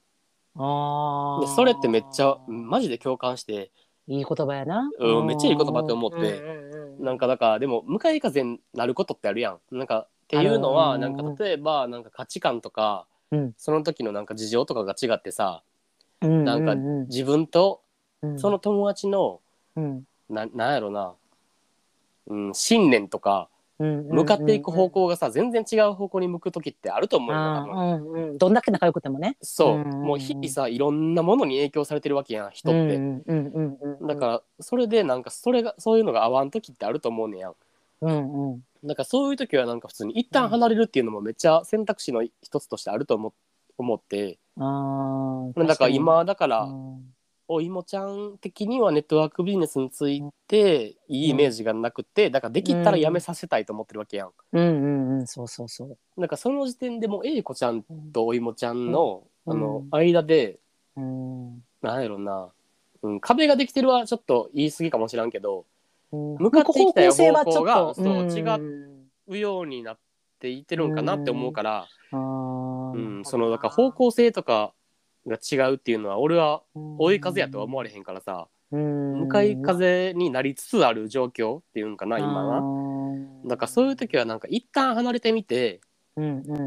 [0.57, 1.41] あー。
[1.43, 3.71] でそれってめっちゃマジで共感して
[4.09, 4.91] いい言葉やな。
[4.99, 6.17] うんめっちゃいい言葉って思って。
[6.17, 9.59] うんうんうんなんかだからでも向かい風になることってあるやん。
[9.71, 11.17] なんかっていうのはあのー。
[11.17, 13.55] なんか例えばなんか価値観とか、うん。
[13.57, 15.63] その時のなんか事情とかが違ってさ
[16.21, 17.07] うんなんかうん。
[17.07, 17.83] 自分と
[18.23, 18.39] うん。
[18.39, 19.41] その友達の
[19.77, 20.05] うん。
[20.29, 21.15] ななんやろな、
[22.29, 28.39] うん、信念とかうん向かっていく方向がさ全然違う方向に向く時ってあると思うようんうん。
[28.39, 29.37] どんだけ仲良くてもね。
[29.41, 29.77] そう。
[29.77, 37.55] うんもう日々さいろんなものに影響されてるわけやん人って、うんうんうんうんだからそれでなんかそれがそういうのが合わん時ってあると思うねやん。
[38.03, 38.65] うんうん。
[38.85, 43.33] だからそういう時はなんか普通に一旦離れるっていうのもめっちゃ選択肢の一つとしてあると思
[43.79, 44.39] 思って。
[44.59, 47.15] あーだから今だからうん
[47.53, 54.31] おいもちゃん的にはネットワークビジネスについていいイメージがなくてだからできたらやめさせたいと思ってるわけやん。
[54.53, 55.27] うんうんうん。
[55.27, 55.99] そうそうそう。
[56.17, 57.83] なんかその時点でもうえいこちゃん
[58.13, 59.53] とおいもちゃんの,、うん。
[59.53, 60.61] あの間で
[60.97, 61.55] うん。
[61.83, 62.51] なんやろな、
[63.03, 65.65] うん、壁ができてるはちょっと言い過ぎかもしらんけど
[66.13, 66.37] うん。
[66.37, 68.31] 向かってきたよ方向性はちょっと方向がそううん。
[68.31, 69.99] 違うようになっ
[70.39, 73.23] ていってるんかなって思うから、うん。
[73.25, 74.73] そのだから方向性とか
[75.27, 79.21] が違うっていうのは俺は追い風やとは思われへんからさ、うん。
[79.23, 82.63] 向かい風になりつつある状況っていうんかな今は。
[83.47, 85.81] だからそういう時はなんか一旦離れてみて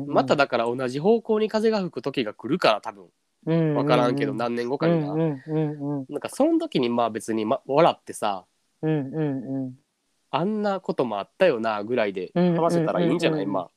[0.07, 3.05] まただから同じ方向に風が吹く時が来るから多分。
[3.45, 5.13] 分分からんけど何年後かには。
[5.13, 8.45] うんうんうんなんかその時にまあ別に、ま、笑ってさ
[8.81, 9.73] うんうんうん。
[10.31, 13.69] あんなこともあったよなぐらいでうん話せたらいいんじゃない、ま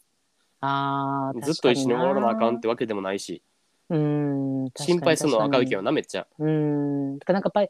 [0.60, 1.32] あ。
[1.42, 3.42] ずっと一緒におらなあかんっ確てわけでもないし
[3.88, 6.26] うん心配するのは赤いけどなめっちゃ。
[6.38, 7.18] うん。
[7.18, 7.68] だからなんかやっぱり、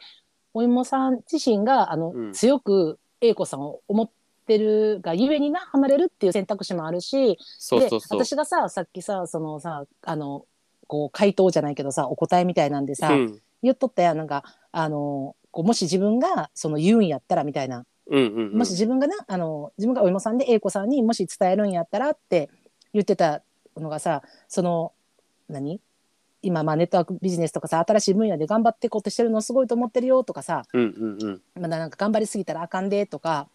[0.55, 2.33] お芋さん自身が、あの、うん。
[2.33, 4.11] 強く英子さんを思っ
[4.47, 8.19] てるがゆえにな、離れるっていう選択肢もあるし、そうそうそう。
[8.19, 10.47] で、私がさ、さっきさ、そのさ、あの、
[10.87, 13.43] こう、回答じゃないけどさ、お答えみたいなんでさ、うん。
[13.63, 18.59] 言っとったやん、なんか、あの、こうもし自分が、その言うんやったらみたいな、うんうんうん。
[18.59, 22.49] もし自分がな、あの、自分がお芋さんで英子さんにもし伝えるんやったらって
[22.93, 23.43] 言ってた
[23.77, 24.93] のがさ、その、
[25.49, 25.81] 何？
[26.47, 31.43] 今、まあ、ネットワークビジネスとかさ、新しい分野で頑張っていこうとしてるのすごいと思ってるよとかさ、うんうんうん。
[31.61, 33.49] まだなんか頑張りすぎたらあかんでとか、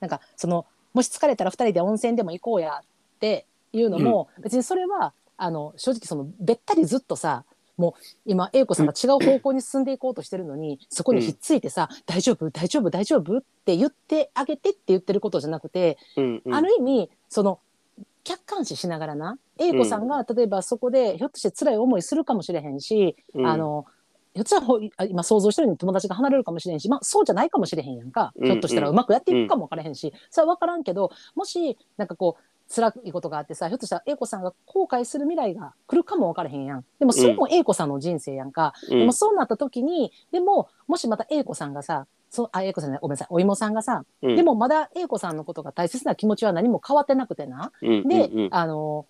[0.00, 2.84] なんかその、もし疲れたら二人で温泉でも行こうやっ
[3.20, 7.44] ていうのも、別にそれは、あの、正直その、べったりずっとさ、
[7.76, 12.50] もう今、英子さんが違う方向に進んでいこうとしてるのに、そこにひっついてさ、大丈夫？
[12.50, 12.90] 大丈夫？
[12.90, 13.38] 大丈夫？
[13.38, 16.54] って言ってあげてって言ってることじゃなくて、うんうん。
[16.54, 17.60] ある意味、その、
[18.24, 23.46] 客観視しながらな、英子さんが例えばそこでひょっとして辛い思いするかもしれへんし、うん。
[23.46, 23.86] あの、
[24.34, 24.60] ひょっとし
[24.96, 28.32] たら今想像してるように友達が離れるかもしれんし、まあそうじゃないかもしれへんやんか。
[28.36, 32.42] うんひょっとしたらうまくやっていくかもわからへんし、それはわからんけど、もし、なんかこう、
[32.74, 36.84] 辛いことがあってさ、ひょっとしたら英子さんが後悔する未来が来るかもわからへんやん。
[36.98, 38.72] でもそれも英子さんの人生やんか。
[38.90, 38.98] うん。
[39.00, 44.36] でもそうなった時に、でも、もしまた英子さんがさ、そう、あ、英子さんじゃない、ごめんなさい、お芋さんがさ、うん。
[44.36, 47.72] でもまだ英子さんのことが大切な気持ちは何も変わってなくてな。
[47.82, 48.48] うんで、うんうん。
[48.50, 49.04] あの、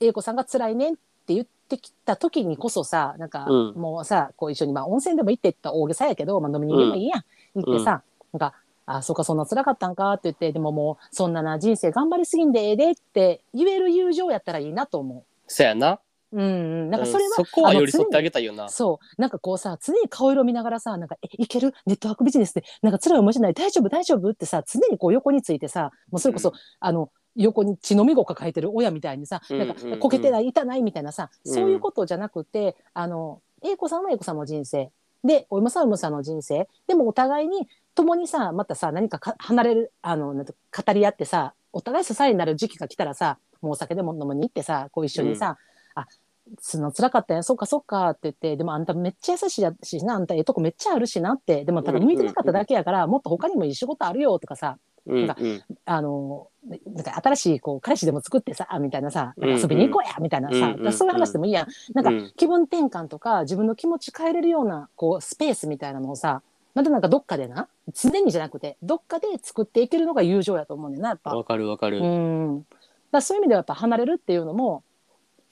[0.00, 3.80] 英子さんが辛いねんって言ってきた時にこそさ、なんか、うん。
[3.80, 7.24] もうさ、こう一緒に、まあ温泉でも行ってって大げさやけど、まあ飲みに行けばいいやん。
[7.56, 8.54] 行ってさ、なんか、
[8.86, 15.98] あ、そうか、そんな辛かったんかって言って、でももう、そんなな、人生頑張りすぎんでええでって言える友情やったらいいなと思そやな
[16.32, 16.36] う。
[16.36, 16.46] うん、う
[16.86, 16.90] ん。
[16.90, 18.68] なんかそれは、うんそこは寄り添ってあげたいよな。
[18.68, 19.20] そう。
[19.20, 21.74] なんかこうさ、常に顔色見ながらさ、なんか、え、いける？
[21.86, 23.54] ネットワークビジネスで、なんか辛い思いしない？
[23.54, 23.88] 大丈夫？
[23.88, 24.30] 大丈夫？
[24.30, 26.54] ってさ、常にこう横についてさ、もうそれこそ、うん。
[26.80, 29.92] あの、横に血のみご抱えてる親みたいにさ、なんかうんうん。
[29.94, 31.52] うんこけてない、痛ないみたいなさ、うん。
[31.52, 34.90] そういうことじゃなくて、あの、英子さんは英子さんの人生。
[35.24, 36.68] でお芋さんお芋さんの人生。
[36.86, 37.66] でもお互いに
[37.96, 45.58] 共にさまたさ何かか離れるあのなんて語り合ってさお互い支えになる時期が来たらさもうお酒でも飲みに行ってさこう一緒にさ、
[46.00, 46.06] あ
[46.58, 48.10] その辛かったやんそっかそっか。
[48.10, 50.14] って言ってでもあんためっちゃ優しいやしな。
[50.14, 51.64] あんたええとこめっちゃあるしなって。
[51.64, 54.78] でもただ向いてなかっただけやから、もっと他にもいい仕事あるよとかさ。
[55.06, 55.42] うんなんか
[55.86, 56.48] あの
[56.86, 59.34] なんか新しいこう彼氏でも作ってさみたいなさ。
[59.38, 62.32] なんか遊びに行こうやみたいなさ、うんうんそういう話でもいいやん、なんかうん。
[62.36, 66.42] 気分転換とか自分の気持ち変えれるようなこうスペースみたいなのをさ
[66.74, 71.34] またなんかどっかでな常にじゃなくてどっかで作っていけるのが友情やと思うねんなやっぱ。
[71.34, 72.00] わかるわかる。
[72.00, 72.58] うん。
[72.58, 72.78] だか
[73.12, 74.82] らそういう意味ではやっぱ離れるっていうのも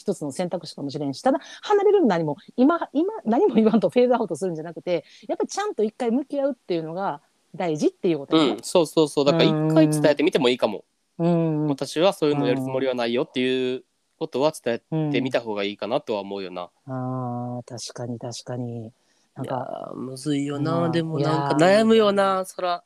[0.07, 7.21] 一つの選択肢かもしれんしただ離れるの何も今今何も言わんとフェードアウトするんじゃなくてやっぱりちゃんと一回向き合うっていうのが
[7.55, 9.25] 大事っていうことやねうん、そうそうそう。
[9.25, 10.85] だから一回伝えてみてもいいかも。
[11.19, 13.85] うん私はそういうのやるつもりはないよっていう
[14.19, 16.69] ことは伝うんえてみた方がいいかなとは思うよな。
[16.87, 18.93] あー確かに確かに
[19.35, 20.85] なんいかむずいよまな。
[20.85, 22.45] あでもなんか悩むよな。
[22.45, 22.85] そら。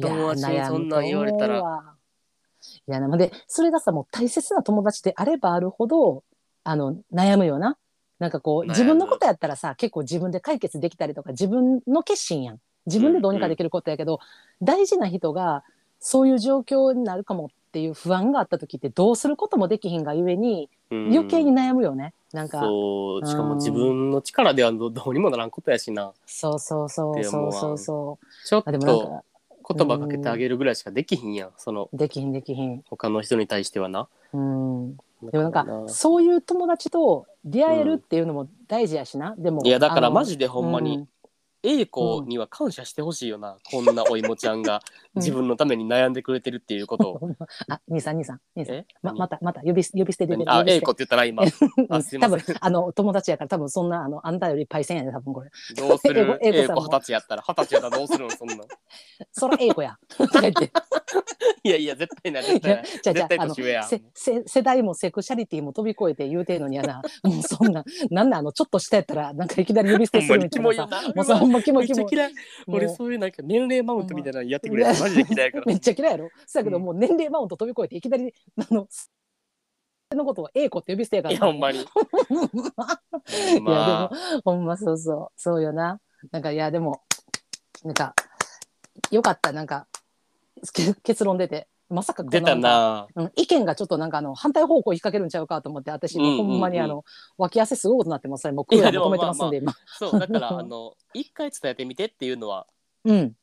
[0.00, 1.96] 友達にそんなん言われたら
[2.86, 6.22] いやなのでそれがさもう大切な友達であればあるほど
[6.64, 7.76] あの悩むよな
[8.18, 12.60] なんかこう自分のことやったらさ結構自分で解決できたりとか自分の決心やん。
[12.86, 14.18] 自分でどうにかできることやけど、
[14.60, 15.62] 大事な人が
[16.00, 21.10] そういう状況になるかもっていう不安があった時ってどうすることもできひんがゆえにうん。
[21.12, 23.26] 余計に悩むよね、なんかそう。
[23.26, 23.56] しかもうん。
[23.58, 26.12] 自分の力ではどどうにもならんことやしな。
[26.26, 29.22] そうそうそうそうそうそうちょっとか
[29.74, 31.50] 言葉かけてあげるぐらいしかできひんやん。
[31.56, 32.82] そのできひんできひん。
[32.90, 34.08] 他の人に対してはな。
[34.32, 34.96] うん
[35.30, 41.08] でもなんかそういう友達と出会えるっていうのも大事やしな、でもいやだからマジでほんまに、うん
[41.64, 44.80] A 子には感謝してほしいよな、こんなおいもちゃんが
[45.14, 47.20] うん自分のために悩んでくれてるっていうことを。
[47.68, 48.76] あ、兄さん、兄さん、兄さん。
[48.76, 48.86] え？
[49.02, 50.48] ま、また、また、呼び、呼び捨てで何？
[50.50, 51.42] あ、A 子って言ったら今。
[51.90, 55.50] あすい多ません分、あの、友達やから、多分、そんな、あの、あんたよりパイセンやで、多分、これ。
[55.76, 58.58] どうする？A さんも子二十歳やったら、二十歳やったらどうするのそんなん。
[59.32, 59.98] そら、英語や。
[60.16, 60.72] とか言って。
[61.64, 62.84] いやいや、絶対ない、絶いや対ない。
[62.86, 63.82] じゃあ、じゃ絶対あ、あの、年上や。
[63.82, 67.02] せ、せ、世代もセクシャリティも飛び越えて言うてんのにやな。
[67.22, 70.72] もう、そんな、なんなん、あの、ちょっとしたやったら、なんか、いきなり呼び捨てするみたいな
[71.24, 71.36] さ。
[71.52, 71.86] モい、キモい。
[71.86, 72.32] めっちゃ嫌い。
[72.66, 75.64] 俺もうそういうなんか年齢マウントみたいなのやってくれるの マジで嫌いやから。
[75.66, 76.30] めっちゃ嫌いやろ。
[76.46, 78.88] そうやけど、うんもう年齢マウント飛び越えて、いきなり、あの、
[80.14, 81.80] のことを英子って呼び捨てやからいや、ほんまに。
[81.80, 81.82] い
[83.54, 86.00] や、まあ、でも、ほんまそうそう、そうよな。
[86.30, 87.02] なんか、いや、でも、
[87.84, 88.14] なんか、
[89.10, 89.86] よかった、なんか、
[90.72, 93.06] け結論出て、まさか出たな。
[93.14, 96.36] うん、意見がちょっとなんかあの反対方向引っ掛けるんちゃうかと思って私うんうんうん。
[96.38, 97.04] ほんまにあの
[97.38, 98.52] 脇汗すごいことになってますね。
[98.52, 99.74] もうクーラーも止めてますんで今。
[99.98, 102.66] そう、だから、 あの、一回伝えてみてっていうのは、
[103.04, 103.34] うん。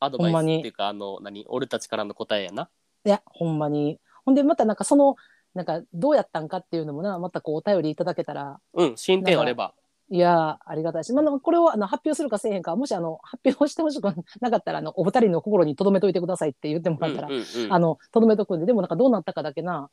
[0.00, 2.68] アドバイスっていうか、あの、何、俺たちからの答えやな。
[3.04, 3.98] いやほんまに。
[4.24, 5.16] ほんでまたなんかその
[5.54, 8.60] なんかどうやったんかっていうのもなまたこうお便りいただけたら。
[8.74, 9.74] うん、進展あれば。
[10.12, 14.04] いやーありがたいし、まあ、これをあの発表するかせえへんかもしあの発表してほしく
[14.42, 17.72] なかったらあのお二人の心に留めといてくださいって言ってもうんらったら、うんうん。
[17.72, 19.88] あの留めとくんででもなんかどうなったかだけな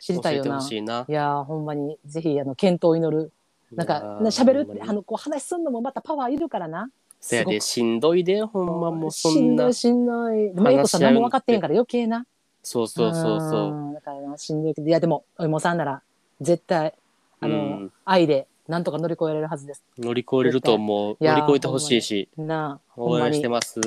[0.00, 0.60] 知りたいよな。
[0.68, 1.04] いな。
[1.08, 3.32] いやーほんまにぜひあの健闘を祈る。
[3.70, 6.90] なんかいやー喋るあのこう話すんのもまたパワーいるからな。
[7.20, 9.38] せやで、しんどいで、ほんまもうそんな。
[9.38, 9.74] しんどい。
[9.74, 12.26] しんどいでも英子さん何も分かってへんから余計な。
[12.62, 12.88] そう。
[12.88, 13.70] そうそうそう。
[13.72, 14.88] んだからなしんどいけど。
[14.88, 16.02] いやでもお芋さんなら
[16.40, 16.94] 絶対
[17.40, 17.92] あの、うん。
[18.04, 21.16] 愛でなんとか乗り越えられるはずです乗り越えれると思う。
[21.20, 23.80] いやー乗り越えてほしいし、なあほん応援してます。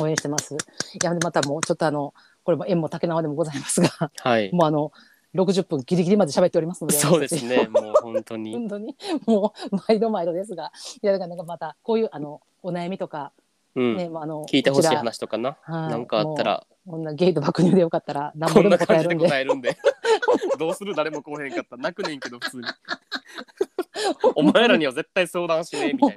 [0.00, 2.14] 応援してますいやでまたもうちょっとあの
[2.44, 4.50] これも縁も竹縄でもございますがはい。
[4.52, 4.92] もうあの
[5.34, 8.52] 60分ギリギリまで喋っておりますのでそうですね、もう本当に。
[8.52, 8.96] 本当に
[9.26, 13.32] もう毎度毎度ですがいやだからなんかまたこういうあのお悩みとか
[13.74, 13.96] うん。
[13.96, 15.56] ね、まああの聞いてほしい話とかな。
[15.62, 20.01] はいなんかあったら、こんなゲイと爆乳でよかったら何こぼでもんな感じで答えるんで答えるんで。
[20.58, 22.64] どうする誰も来おへんかったら泣くねんけど、普通に。
[24.34, 26.14] お前らには絶対相談しねえみたい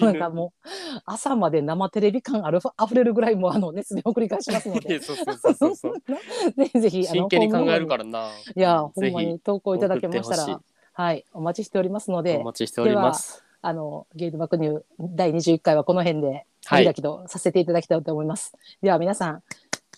[0.00, 0.06] な。
[0.06, 0.68] なんかもう
[1.04, 5.94] 朝まで生テレビ感ある溢れるぐらいもうあの熱弁を繰り返しますのいでやそうそうそうそう。
[6.80, 8.28] ぜひ真剣に考えるからな。
[8.56, 10.60] いやほんまに投稿いただけましたら
[10.92, 13.44] はいお待ちしておりますのおで待ちしております。
[13.62, 19.42] あのゲイと爆乳第21回はこの辺ではい開きとさせていただきたいと思います、では皆さん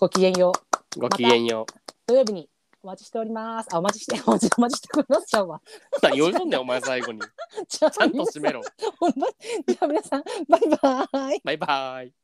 [0.01, 0.53] ごきげんよ
[0.97, 1.67] うごきげんよ
[2.07, 2.49] 土曜日に
[2.83, 5.61] お待ちしておりますあ お待ちしてお待ちお待ちしてくださいわう。
[6.03, 7.21] 何言うとんねん、お前最後に。
[7.69, 8.63] ちゃちゃんと締めろ。
[8.99, 9.29] ほんま
[9.67, 12.22] じゃあ皆さんバイバイバイバイ。